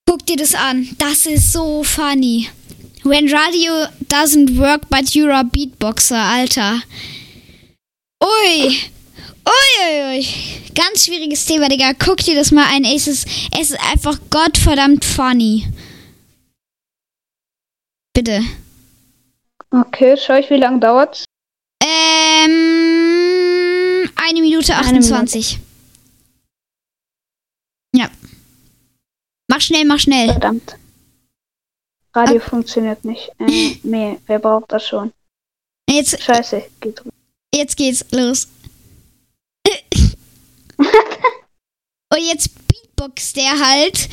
Guck 0.08 0.26
dir 0.26 0.38
das 0.38 0.56
an. 0.56 0.90
Das 0.98 1.26
ist 1.26 1.52
so 1.52 1.84
funny. 1.84 2.50
When 3.04 3.30
radio 3.30 3.86
doesn't 4.10 4.58
work, 4.58 4.90
but 4.90 5.14
you're 5.14 5.32
a 5.32 5.44
beatboxer, 5.44 6.18
Alter. 6.18 6.82
Ui. 8.24 8.95
Ui, 9.48 9.78
ui, 9.86 10.18
ui. 10.18 10.26
Ganz 10.74 11.06
schwieriges 11.06 11.46
Thema, 11.46 11.70
Digga. 11.70 11.94
Guck 11.94 12.18
dir 12.18 12.36
das 12.36 12.52
mal 12.52 12.66
an. 12.76 12.84
Es 12.84 13.08
ist, 13.08 13.28
es 13.58 13.72
ist 13.72 13.80
einfach 13.92 14.20
gottverdammt 14.30 15.06
funny. 15.06 15.68
Bitte. 18.14 18.42
Okay, 19.72 20.16
schau 20.18 20.36
ich, 20.36 20.50
wie 20.50 20.56
lange 20.58 20.80
dauert's. 20.80 21.26
Ähm, 21.84 22.50
eine 24.16 24.42
Minute 24.42 24.74
Eine 24.76 24.86
28. 25.00 25.60
Ja. 27.94 28.10
Mach 29.48 29.62
schnell, 29.62 29.86
mach 29.86 30.00
schnell. 30.00 30.32
Verdammt. 30.32 30.78
Radio 32.14 32.40
funktioniert 32.40 33.04
nicht. 33.04 33.30
Äh, 33.40 33.78
nee, 33.84 34.18
wer 34.26 34.40
braucht 34.40 34.72
das 34.72 34.88
schon? 34.88 35.12
Jetzt, 35.90 36.22
Scheiße, 36.24 36.64
geht 36.80 37.04
rum. 37.04 37.12
jetzt 37.54 37.76
geht's 37.78 38.06
los. 38.12 38.48
Und 42.14 42.22
jetzt 42.22 42.50
beatboxt 42.68 43.36
der 43.36 43.60
halt. 43.60 44.10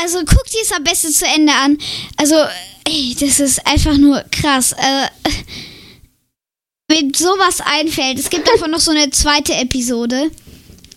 Also 0.00 0.18
guck 0.20 0.44
dir 0.46 0.62
es 0.62 0.72
am 0.72 0.84
besten 0.84 1.12
zu 1.12 1.26
Ende 1.26 1.52
an. 1.52 1.78
Also, 2.16 2.36
ey, 2.86 3.16
das 3.18 3.40
ist 3.40 3.66
einfach 3.66 3.96
nur 3.96 4.22
krass. 4.30 4.72
Äh, 4.72 5.08
wenn 6.88 7.12
sowas 7.14 7.60
einfällt, 7.60 8.18
es 8.18 8.30
gibt 8.30 8.48
davon 8.48 8.70
noch 8.70 8.80
so 8.80 8.90
eine 8.90 9.10
zweite 9.10 9.54
Episode. 9.54 10.30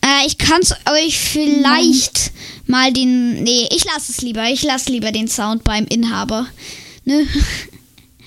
Äh, 0.04 0.28
ich 0.28 0.38
kann 0.38 0.62
es 0.62 0.74
euch 0.90 1.18
vielleicht 1.20 2.32
mal 2.68 2.92
den. 2.94 3.44
Nee, 3.44 3.68
ich 3.72 3.86
lasse 3.86 4.12
es 4.12 4.22
lieber. 4.22 4.46
Ich 4.46 4.64
lasse 4.64 4.92
lieber 4.92 5.12
den 5.12 5.28
Sound 5.28 5.64
beim 5.64 5.86
Inhaber. 5.88 6.48
Ne? 7.06 7.28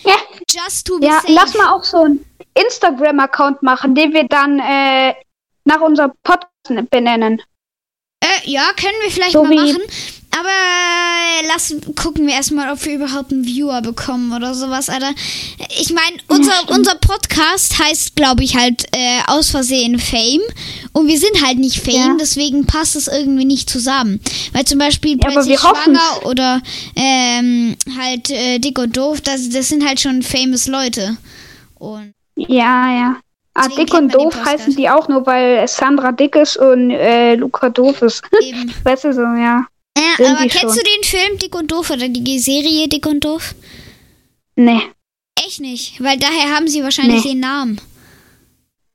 Ja, 0.07 0.17
Just 0.51 0.87
to 0.87 0.99
be 0.99 1.07
ja 1.07 1.15
safe. 1.23 1.33
lass 1.33 1.55
mal 1.55 1.73
auch 1.73 1.83
so 1.83 2.03
einen 2.03 2.23
Instagram-Account 2.53 3.63
machen, 3.63 3.95
den 3.95 4.13
wir 4.13 4.29
dann 4.29 4.59
äh, 4.59 5.15
nach 5.65 5.81
unserem 5.81 6.13
Podcast 6.23 6.51
benennen. 6.91 7.41
Äh, 8.21 8.51
ja, 8.51 8.71
können 8.77 8.95
wir 9.03 9.11
vielleicht 9.11 9.33
So 9.33 9.45
mal 9.45 9.55
machen. 9.55 9.83
Aber 10.37 10.49
äh, 10.49 11.47
lass 11.47 11.73
gucken 11.95 12.27
wir 12.27 12.35
erstmal, 12.35 12.73
ob 12.73 12.85
wir 12.85 12.95
überhaupt 12.95 13.31
einen 13.33 13.45
Viewer 13.45 13.83
bekommen 13.83 14.33
oder 14.33 14.53
sowas, 14.55 14.89
Alter. 14.89 15.13
Ich 15.81 15.91
meine, 15.93 16.17
unser, 16.27 16.53
unser 16.71 16.97
Podcast 16.97 17.79
heißt, 17.79 18.17
glaube 18.17 18.43
ich, 18.43 18.57
halt 18.57 18.85
äh, 18.93 19.21
aus 19.29 19.51
Versehen 19.51 20.01
Fame. 20.01 20.41
Und 20.93 21.07
wir 21.07 21.19
sind 21.21 21.45
halt 21.47 21.59
nicht 21.59 21.79
Fame, 21.85 21.95
Ja. 21.95 22.17
deswegen 22.19 22.67
passt 22.67 22.97
es 22.97 23.07
irgendwie 23.07 23.45
nicht 23.45 23.71
zusammen. 23.71 24.21
Weil 24.53 24.65
zum 24.65 24.79
Beispiel 24.81 25.13
Ja, 25.23 25.29
plötzlich 25.29 25.63
wir 25.63 25.63
hoffen's. 25.63 25.99
schwanger 26.01 26.27
oder 26.27 26.63
ähm, 26.97 27.77
halt 27.97 28.31
äh, 28.31 28.59
dick 28.59 28.79
und 28.81 28.97
doof, 28.97 29.21
das, 29.21 29.49
das 29.51 29.69
sind 29.69 29.87
halt 29.87 30.01
schon 30.01 30.23
famous 30.23 30.67
Leute. 30.67 31.17
Und 31.77 32.13
Ja, 32.37 32.91
ja. 32.91 33.21
Ah, 33.57 33.69
Deswegen 33.69 33.87
dick 33.87 33.95
und 33.95 34.15
doof 34.15 34.35
heißen 34.45 34.75
die 34.75 34.91
auch 34.91 35.07
nur, 35.09 35.25
weil 35.27 35.67
Sandra 35.69 36.11
dick 36.13 36.35
ist 36.35 36.57
und 36.57 36.91
äh, 36.91 37.37
Luca 37.37 37.71
doof 37.71 38.03
ist. 38.03 38.23
eben. 38.43 38.73
weißt 38.85 39.05
du 39.05 39.13
so, 39.13 39.21
ja. 39.21 39.67
Sind 40.17 40.27
aber 40.27 40.39
kennst 40.49 40.61
schon. 40.61 40.71
du 40.75 40.81
den 40.83 41.05
Film 41.05 41.39
Dick 41.39 41.55
und 41.55 41.71
Doof 41.71 41.91
oder 41.91 42.09
die 42.09 42.39
Serie 42.41 42.89
Dick 42.89 43.07
und 43.07 43.25
Doof? 43.25 43.55
Nee. 44.57 44.81
Echt 45.47 45.61
nicht, 45.61 46.03
weil 46.03 46.17
daher 46.19 46.55
haben 46.55 46.67
sie 46.69 46.83
wahrscheinlich 46.83 47.25
Nee. 47.25 47.31
den 47.33 47.41
Namen. 47.41 47.81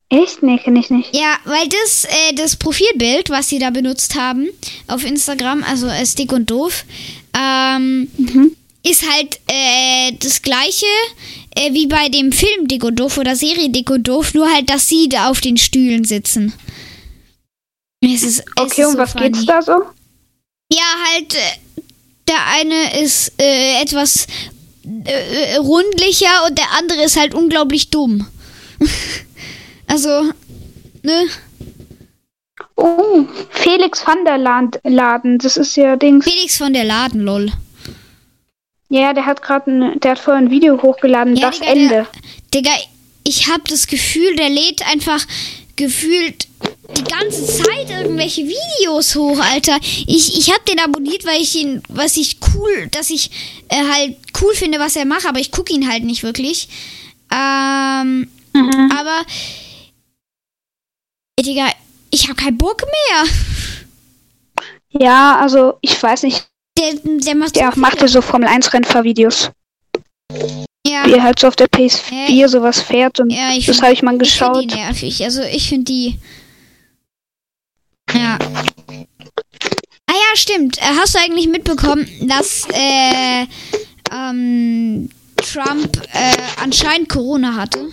Echt? 0.10 0.41
Nee, 0.41 0.58
kenn 0.58 0.76
ich 0.76 0.89
nicht. 0.89 1.15
Ja, 1.15 1.38
weil 1.45 1.67
das, 1.69 2.06
äh, 2.06 2.34
das 2.36 2.56
Profilbild, 2.56 3.30
was 3.30 3.48
sie 3.50 3.60
da 3.60 3.69
benutzt 3.69 4.15
haben 4.15 4.50
auf 4.88 5.06
Instagram, 5.06 5.63
also 5.63 5.88
äh, 5.88 6.06
Stick 6.06 6.32
und 6.34 6.50
Doof, 6.50 6.84
ähm, 7.38 8.10
Mhm. 8.17 8.56
ist 8.84 9.10
halt 9.10 9.39
äh, 9.48 10.13
das 10.19 10.41
gleiche 10.41 10.86
äh, 11.60 11.74
wie 11.74 11.88
bei 11.88 12.10
dem 12.10 12.32
Film 12.32 12.67
und 12.84 13.00
Doof 13.00 13.17
oder 13.17 13.36
Serie 13.36 13.69
und 13.89 14.08
Doof, 14.08 14.34
nur 14.34 14.52
halt, 14.52 14.69
dass 14.69 14.88
sie 14.88 15.10
da 15.10 15.30
auf 15.30 15.41
den 15.41 15.58
Stühlen 15.58 16.06
sitzen. 16.06 16.54
Es 18.02 18.24
ist, 18.24 18.39
es 18.39 18.45
Okay, 18.56 18.86
um 18.86 18.93
so 18.93 18.98
was 18.98 19.12
funny. 19.12 19.32
geht's 19.32 19.45
da 19.45 19.62
so? 19.62 19.74
Ja, 20.72 20.86
halt, 21.13 21.36
äh, 21.36 21.82
der 22.28 22.45
eine 22.48 23.02
ist 23.02 23.34
äh, 23.41 23.82
etwas 23.82 24.28
äh, 25.06 25.58
rundlicher 25.58 26.45
und 26.48 26.58
der 26.58 26.72
andere 26.78 27.04
ist 27.04 27.17
halt 27.17 27.34
unglaublich 27.34 27.89
dumm. 27.89 28.26
also, 29.88 30.32
ne? 31.04 31.28
Oh, 32.76 33.26
Felix 33.50 34.06
van 34.08 34.24
der 34.24 34.38
Land 34.38 34.80
Laden, 34.84 35.38
das 35.39 35.58
ist 35.58 35.76
ja 35.76 35.98
Dings. 35.98 36.24
Felix 36.24 36.58
von 36.58 36.72
der 36.72 36.86
Laden, 36.86 37.22
lol. 37.22 37.52
Ja, 38.89 39.13
der 39.13 39.25
hat 39.25 39.41
gerade 39.41 39.97
der 39.99 40.12
hat 40.12 40.19
vorhin 40.19 40.45
ein 40.45 40.52
Video 40.52 40.82
hochgeladen, 40.82 41.36
Ja, 41.36 41.49
das 41.49 41.60
Digga, 41.60 41.71
Ende. 41.71 41.89
Der, 41.89 42.62
Digga, 42.62 42.71
ich 43.23 43.47
hab 43.49 43.65
das 43.67 43.88
Gefühl, 43.88 44.36
der 44.36 44.49
lädt 44.49 44.86
einfach 44.91 45.23
gefühlt 45.75 46.47
die 46.97 47.04
ganze 47.04 47.45
Zeit 47.45 47.89
irgendwelche 47.89 48.41
Videos 48.47 49.15
hoch, 49.15 49.39
Alter. 49.39 49.78
Ich, 50.08 50.38
ich 50.38 50.52
hab 50.52 50.65
den 50.65 50.80
abonniert, 50.80 51.23
weil 51.25 51.39
ich 51.39 51.56
ihn, 51.56 51.84
was 51.88 52.17
ich 52.17 52.38
cool, 52.56 52.88
dass 52.91 53.12
ich 53.12 53.30
äh, 53.69 53.84
halt 53.93 54.17
cool 54.41 54.54
finde, 54.56 54.80
was 54.80 54.95
er 54.95 55.06
macht, 55.06 55.28
aber 55.28 55.39
ich 55.39 55.52
gucke 55.52 55.71
ihn 55.71 55.88
halt 55.89 56.04
nicht 56.04 56.23
wirklich. 56.23 56.67
Ähm, 57.32 58.28
Mhm. 58.52 58.91
aber 58.97 59.21
Digga, 61.39 61.67
ich 62.10 62.28
hab 62.28 62.38
keinen 62.38 62.58
Bock 62.58 62.82
mehr. 62.82 63.32
Ja, 64.89 65.38
also 65.39 65.78
ich 65.82 66.02
weiß 66.02 66.23
nicht, 66.23 66.49
Der, 66.80 66.94
der 67.04 67.36
macht 67.36 67.56
der 67.56 67.72
so 67.74 67.80
macht 67.80 67.98
viele. 67.98 68.08
so 68.08 68.22
Formel 68.22 68.48
1 68.48 68.74
Rennfahrvideos, 68.74 69.52
ja, 70.88 71.06
wie 71.06 71.13
er 71.13 71.24
halt 71.24 71.39
so 71.39 71.48
auf 71.48 71.56
der 71.56 71.68
PS4 71.68 72.30
Ja. 72.32 72.48
sowas 72.48 72.80
fährt 72.82 73.20
und 73.20 73.30
ja, 73.32 73.52
ich 73.52 73.65
das 73.65 73.82
habe 73.82 73.94
ich 73.94 74.02
mal 74.02 74.20
Ich 74.22 74.32
finde 74.34 74.62
die 74.62 74.68
geschaut. 74.68 74.80
nervig. 74.88 75.24
Also 75.24 75.42
ich 75.44 75.68
finde 75.70 75.86
die. 75.86 76.20
Ja. 78.13 78.38
Ah 80.08 80.13
ja, 80.13 80.36
stimmt. 80.36 80.78
Äh, 80.80 80.82
Hast 81.00 81.13
du 81.15 81.20
eigentlich 81.20 81.48
mitbekommen, 81.48 82.08
dass 82.28 82.65
äh, 82.74 83.46
ähm, 84.12 85.10
Trump 85.38 85.98
äh, 86.13 86.36
anscheinend 86.63 87.10
Corona 87.10 87.56
hatte? 87.56 87.89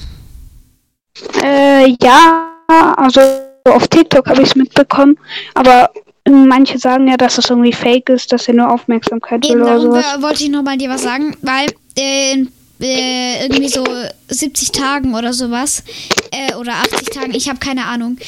Äh, 1.42 1.94
ja, 2.03 2.53
also 2.96 3.20
auf 3.64 3.88
TikTok 3.88 4.27
habe 4.29 4.42
ich 4.42 4.49
es 4.49 4.55
mitbekommen, 4.55 5.18
aber 5.55 5.90
manche 6.28 6.78
sagen 6.78 7.08
ja, 7.08 7.16
dass 7.16 7.36
das 7.36 7.50
irgendwie 7.50 7.72
fake 7.72 8.08
ist, 8.10 8.32
dass 8.32 8.48
er 8.48 8.54
nur 8.54 8.72
Aufmerksamkeit 8.72 9.44
will 9.44 9.52
Eben, 9.52 9.62
oder 9.62 9.76
darum 9.76 9.90
sowas. 9.92 10.22
wollte 10.22 10.44
ich 10.44 10.50
nochmal 10.50 10.76
dir 10.76 10.90
was 10.90 11.02
sagen, 11.02 11.36
weil 11.42 11.66
äh, 11.98 12.32
in 12.32 12.52
äh, 12.80 13.44
irgendwie 13.44 13.68
so 13.68 13.84
70 14.28 14.72
Tagen 14.72 15.14
oder 15.14 15.32
sowas, 15.32 15.82
äh, 16.30 16.54
oder 16.56 16.74
80 16.74 17.08
Tagen, 17.08 17.34
ich 17.34 17.48
habe 17.48 17.58
keine 17.58 17.86
Ahnung, 17.86 18.18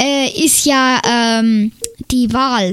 äh, 0.00 0.28
ist 0.44 0.64
ja 0.64 1.00
ähm, 1.06 1.72
die 2.10 2.32
Wahl. 2.32 2.72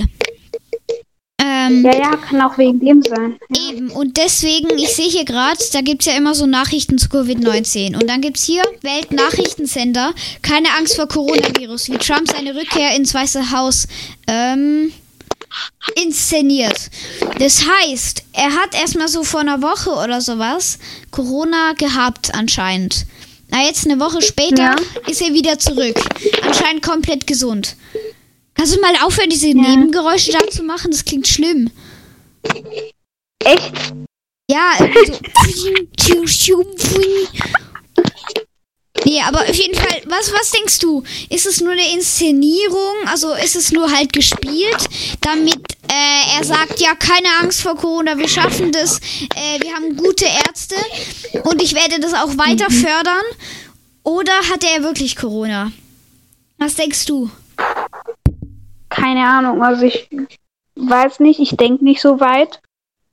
Ähm, 1.45 1.83
Ja, 1.85 1.95
ja, 1.95 2.15
kann 2.17 2.41
auch 2.41 2.57
wegen 2.57 2.79
dem 2.79 3.03
sein. 3.03 3.37
Eben, 3.69 3.91
und 3.91 4.17
deswegen, 4.17 4.69
ich 4.77 4.89
sehe 4.95 5.09
hier 5.09 5.25
gerade, 5.25 5.59
da 5.73 5.81
gibt 5.81 6.01
es 6.01 6.07
ja 6.11 6.17
immer 6.17 6.33
so 6.33 6.45
Nachrichten 6.45 6.97
zu 6.97 7.07
Covid-19. 7.09 7.93
Und 7.95 8.07
dann 8.07 8.21
gibt 8.21 8.37
es 8.37 8.45
hier 8.45 8.63
Weltnachrichtensender, 8.81 10.13
keine 10.41 10.69
Angst 10.77 10.95
vor 10.95 11.07
Coronavirus, 11.07 11.89
wie 11.91 11.97
Trump 11.97 12.29
seine 12.31 12.55
Rückkehr 12.55 12.95
ins 12.95 13.13
Weiße 13.13 13.51
Haus 13.51 13.87
ähm, 14.27 14.91
inszeniert. 16.03 16.89
Das 17.39 17.63
heißt, 17.67 18.23
er 18.33 18.51
hat 18.55 18.73
erstmal 18.73 19.07
so 19.07 19.23
vor 19.23 19.41
einer 19.41 19.61
Woche 19.61 19.91
oder 19.91 20.21
sowas 20.21 20.79
Corona 21.11 21.73
gehabt 21.77 22.33
anscheinend. 22.33 23.05
Na, 23.49 23.63
jetzt 23.63 23.85
eine 23.85 23.99
Woche 23.99 24.21
später 24.21 24.63
Ja. 24.63 24.75
ist 25.07 25.21
er 25.21 25.33
wieder 25.33 25.59
zurück. 25.59 25.99
Anscheinend 26.41 26.81
komplett 26.81 27.27
gesund. 27.27 27.75
Kannst 28.55 28.75
du 28.75 28.81
mal 28.81 28.95
aufhören, 29.03 29.29
diese 29.29 29.47
Nebengeräusche 29.47 30.31
da 30.31 30.47
zu 30.49 30.63
machen? 30.63 30.91
Das 30.91 31.05
klingt 31.05 31.27
schlimm. 31.27 31.69
Echt? 33.43 33.71
Ja, 34.49 34.71
irgendwie 34.79 36.27
so. 36.27 36.65
Nee, 39.05 39.21
aber 39.21 39.41
auf 39.41 39.53
jeden 39.53 39.75
Fall, 39.75 40.01
was, 40.05 40.31
was 40.33 40.51
denkst 40.51 40.79
du? 40.79 41.03
Ist 41.29 41.45
es 41.45 41.61
nur 41.61 41.73
eine 41.73 41.93
Inszenierung? 41.93 42.95
Also 43.05 43.33
ist 43.33 43.55
es 43.55 43.71
nur 43.71 43.91
halt 43.91 44.13
gespielt, 44.13 44.87
damit 45.21 45.59
äh, 45.91 46.37
er 46.37 46.43
sagt, 46.43 46.79
ja, 46.79 46.95
keine 46.95 47.27
Angst 47.41 47.61
vor 47.61 47.75
Corona, 47.75 48.17
wir 48.17 48.27
schaffen 48.27 48.71
das, 48.71 48.99
äh, 49.35 49.61
wir 49.61 49.73
haben 49.75 49.95
gute 49.95 50.25
Ärzte 50.25 50.75
und 51.43 51.61
ich 51.61 51.75
werde 51.75 51.99
das 51.99 52.13
auch 52.13 52.37
weiter 52.37 52.71
fördern? 52.71 53.25
Oder 54.03 54.33
hat 54.49 54.63
er 54.63 54.81
wirklich 54.83 55.15
Corona? 55.15 55.71
Was 56.57 56.75
denkst 56.75 57.05
du? 57.05 57.29
Keine 58.95 59.27
Ahnung, 59.27 59.61
also 59.63 59.83
ich 59.83 60.07
weiß 60.75 61.19
nicht, 61.19 61.39
ich 61.39 61.57
denke 61.57 61.83
nicht 61.83 62.01
so 62.01 62.19
weit. 62.19 62.61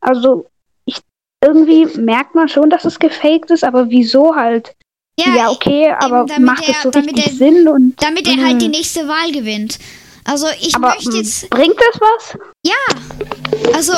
Also 0.00 0.46
ich 0.84 0.98
irgendwie 1.44 1.86
merkt 1.98 2.34
man 2.34 2.48
schon, 2.48 2.70
dass 2.70 2.84
es 2.84 2.98
gefaked 2.98 3.50
ist, 3.50 3.64
aber 3.64 3.90
wieso 3.90 4.34
halt? 4.36 4.74
Ja, 5.18 5.50
okay, 5.50 5.92
aber 5.98 6.24
damit 6.26 6.40
macht 6.46 6.68
er- 6.68 6.74
es 6.76 6.82
so 6.82 6.88
richtig 6.90 7.26
er- 7.26 7.32
Sinn 7.32 7.68
und 7.68 8.00
Damit 8.02 8.26
er 8.26 8.36
Mhm. 8.36 8.44
halt 8.44 8.62
die 8.62 8.68
nächste 8.68 9.06
Wahl 9.08 9.30
gewinnt. 9.32 9.78
Also 10.24 10.46
ich 10.60 10.74
aber 10.76 10.90
möchte 10.90 11.10
mm, 11.10 11.16
jetzt. 11.16 11.50
bringt 11.50 11.74
das 11.76 12.00
was? 12.00 12.38
Ja, 12.64 13.74
also 13.74 13.92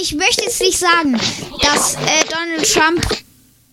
ich 0.00 0.14
möchte 0.14 0.44
jetzt 0.44 0.60
nicht 0.60 0.78
sagen, 0.78 1.12
dass 1.62 1.94
äh, 1.94 2.24
Donald 2.28 2.72
Trump 2.72 3.06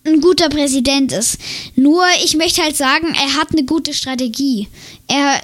ein 0.06 0.20
guter 0.20 0.48
Präsident 0.48 1.12
ist. 1.12 1.38
Nur 1.74 2.04
ich 2.24 2.36
möchte 2.36 2.62
halt 2.62 2.76
sagen, 2.76 3.08
er 3.08 3.34
hat 3.40 3.48
eine 3.52 3.64
gute 3.64 3.92
Strategie. 3.92 4.68
Er, 5.08 5.40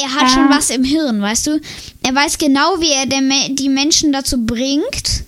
er 0.00 0.12
hat 0.14 0.22
Ja. 0.22 0.28
schon 0.28 0.48
was 0.50 0.70
im 0.70 0.84
Hirn, 0.84 1.20
weißt 1.20 1.46
du? 1.48 1.60
Er 2.06 2.14
weiß 2.14 2.38
genau, 2.38 2.80
wie 2.80 2.90
er 2.92 3.06
Me- 3.22 3.54
die 3.54 3.68
Menschen 3.68 4.12
dazu 4.12 4.44
bringt, 4.44 5.24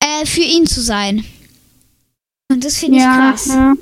äh, 0.00 0.26
für 0.26 0.42
ihn 0.42 0.66
zu 0.66 0.80
sein. 0.80 1.24
Und 2.50 2.64
das 2.64 2.78
finde 2.78 2.98
ich 2.98 3.02
Ja, 3.04 3.14
krass. 3.30 3.46
ja. 3.48 3.74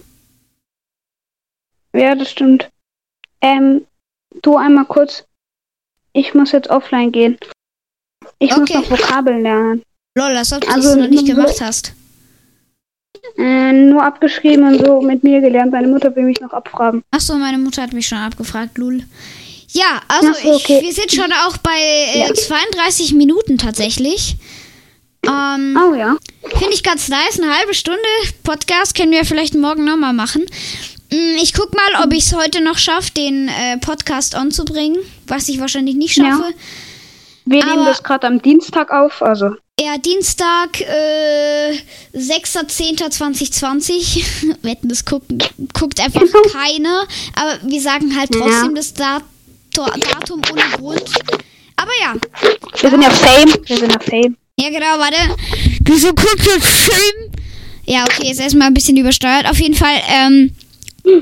Ja, 1.95 2.14
das 2.14 2.31
stimmt. 2.31 2.69
Ähm, 3.40 3.87
du 4.42 4.57
einmal 4.57 4.85
kurz. 4.85 5.25
Ich 6.12 6.35
muss 6.35 6.53
jetzt 6.53 6.69
offline 6.69 7.12
gehen. 7.12 7.38
Ich 8.38 8.51
muss 8.51 8.71
Okay. 8.71 8.79
noch 8.79 8.90
Vokabeln 8.90 9.42
lernen. 9.42 9.83
Lol, 10.16 10.37
als 10.37 10.53
ob 10.53 10.62
du 10.62 10.69
Also, 10.69 10.88
das 10.90 10.97
noch 10.99 11.09
nicht 11.09 11.27
gemacht 11.27 11.61
hast. 11.61 11.92
Äh, 13.38 13.73
nur 13.73 14.03
abgeschrieben 14.03 14.66
und 14.66 14.85
so 14.85 15.01
mit 15.01 15.23
mir 15.25 15.40
gelernt. 15.40 15.73
Meine 15.73 15.88
Mutter 15.88 16.14
will 16.14 16.25
mich 16.25 16.40
noch 16.40 16.53
abfragen. 16.53 17.03
Achso, 17.11 17.35
meine 17.37 17.59
Mutter 17.59 17.83
hat 17.83 17.92
mich 17.92 18.07
schon 18.07 18.19
abgefragt, 18.19 18.79
Lul. 18.79 19.05
Ja, 19.77 20.01
also 20.09 20.33
so, 20.33 20.55
okay. 20.55 20.79
ich, 20.79 20.85
wir 20.87 20.93
sind 20.93 21.12
schon 21.12 21.33
auch 21.47 21.57
bei 21.59 21.79
äh, 21.79 22.21
Ja. 22.21 22.35
32 22.35 23.12
Minuten 23.15 23.59
tatsächlich. 23.59 24.37
Ähm, 25.27 25.77
Oh 25.81 25.95
ja. 25.95 26.17
Finde 26.59 26.75
ich 26.75 26.83
ganz 26.83 27.09
nice. 27.09 27.39
Eine 27.41 27.57
halbe 27.57 27.75
Stunde 27.75 28.01
Podcast 28.43 28.95
können 28.95 29.12
wir 29.12 29.25
vielleicht 29.25 29.55
morgen 29.55 29.85
nochmal 29.85 30.12
machen. 30.12 30.45
Mm, 31.11 31.37
Ich 31.43 31.53
guck 31.53 31.75
mal, 31.75 32.05
ob 32.05 32.12
ich 32.12 32.25
es 32.27 32.33
heute 32.35 32.61
noch 32.62 32.79
schaffe, 32.79 33.11
den 33.12 33.49
äh, 33.49 33.79
Podcast 33.79 34.35
on 34.37 34.51
zu 34.51 34.65
bringen. 34.65 34.99
Was 35.27 35.49
ich 35.49 35.61
wahrscheinlich 35.61 35.95
nicht 35.97 36.17
Ja. 36.17 36.25
schaffe. 36.31 36.55
Wir 37.45 37.65
nehmen 37.65 37.79
Aber- 37.81 37.91
das 37.91 38.03
gerade 38.03 38.27
am 38.29 38.41
Dienstag 38.43 38.91
auf, 38.93 39.23
also. 39.23 39.51
Ja, 39.79 39.99
Dienstag, 39.99 40.81
äh, 40.81 41.77
6.10.2020. 42.15 44.25
Wetten, 44.62 44.89
das 44.89 45.05
guckt, 45.05 45.27
guckt 45.75 46.01
einfach 46.01 46.23
keiner. 46.53 47.07
Aber 47.35 47.59
wir 47.62 47.81
sagen 47.81 48.17
halt 48.19 48.31
trotzdem 48.33 48.71
Ja. 48.71 48.75
das 48.75 48.95
Dat 48.95 49.23
Datum 49.85 50.41
ohne 50.51 50.62
Grund. 50.77 51.05
Aber 51.77 51.93
ja. 52.01 52.15
Wir 52.81 52.91
sind 52.91 53.03
ja 53.03 53.11
Fame. 53.11 53.55
Wir 53.67 53.77
sind 53.77 53.93
ja 53.93 54.01
Fame. 54.01 54.37
Ja, 54.59 54.71
genau, 54.71 54.99
warte. 54.99 55.19
Wieso 55.81 56.09
guckt 56.09 56.47
ihr 56.47 56.61
Film? 56.61 57.31
Ja, 57.85 58.05
okay, 58.05 58.29
jetzt 58.29 58.41
erstmal 58.41 58.69
ein 58.69 58.75
bisschen 58.75 58.97
übersteuert. 58.97 59.47
Auf 59.47 59.61
jeden 59.61 59.75
Fall, 59.75 60.01
ähm. 60.09 60.57
Ähm. 61.05 61.21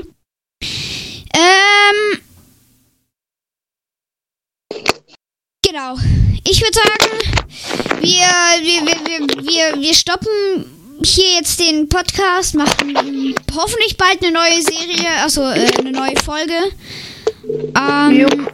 Genau. 5.61 5.97
Ich 6.47 6.61
würde 6.61 6.73
sagen, 6.73 7.09
wir, 8.01 8.29
wir, 8.61 8.85
wir, 8.85 8.97
wir, 9.05 9.19
wir, 9.43 9.75
wir 9.81 9.93
stoppen 9.93 10.65
hier 11.03 11.33
jetzt 11.37 11.59
den 11.59 11.89
Podcast, 11.89 12.55
machen 12.55 13.35
hoffentlich 13.53 13.97
bald 13.97 14.23
eine 14.23 14.31
neue 14.31 14.61
Serie, 14.61 15.09
also 15.21 15.41
äh, 15.41 15.69
eine 15.77 15.91
neue 15.91 16.15
Folge. 16.23 16.53
Ähm, 17.47 18.47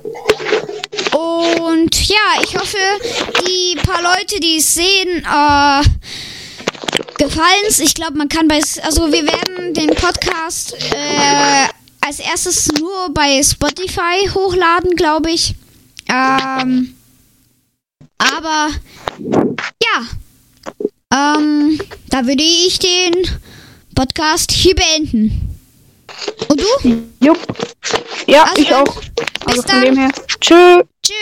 und 1.11 2.07
ja, 2.07 2.41
ich 2.43 2.55
hoffe, 2.55 2.77
die 3.45 3.75
paar 3.83 4.01
Leute, 4.01 4.39
die 4.39 4.57
es 4.57 4.73
sehen, 4.73 5.23
äh, 5.23 5.83
gefallen's. 7.17 7.79
Ich 7.79 7.93
glaube, 7.93 8.17
man 8.17 8.29
kann 8.29 8.47
bei, 8.47 8.61
also 8.83 9.11
wir 9.11 9.25
werden 9.25 9.73
den 9.73 9.89
Podcast 9.89 10.73
äh, 10.73 11.67
als 12.01 12.19
erstes 12.19 12.71
nur 12.79 13.13
bei 13.13 13.41
Spotify 13.43 14.27
hochladen, 14.33 14.95
glaube 14.95 15.31
ich. 15.31 15.55
Ähm, 16.09 16.95
aber 18.17 18.69
ja, 19.81 20.01
ähm, 21.13 21.79
da 22.09 22.25
würde 22.25 22.43
ich 22.43 22.79
den 22.79 23.13
Podcast 23.95 24.51
hier 24.51 24.75
beenden. 24.75 25.50
Und 26.47 26.61
du? 26.61 27.03
Jupp. 27.19 27.37
Ja, 28.27 28.43
Also 28.43 28.61
ich 28.61 28.69
dann, 28.69 28.87
auch. 28.87 28.95
bis 28.95 29.25
Also 29.45 29.61
von 29.63 29.71
dann. 29.71 29.81
dem 29.85 29.97
her. 29.97 30.09
Tschüss. 30.39 30.83
Tschüss. 31.03 31.15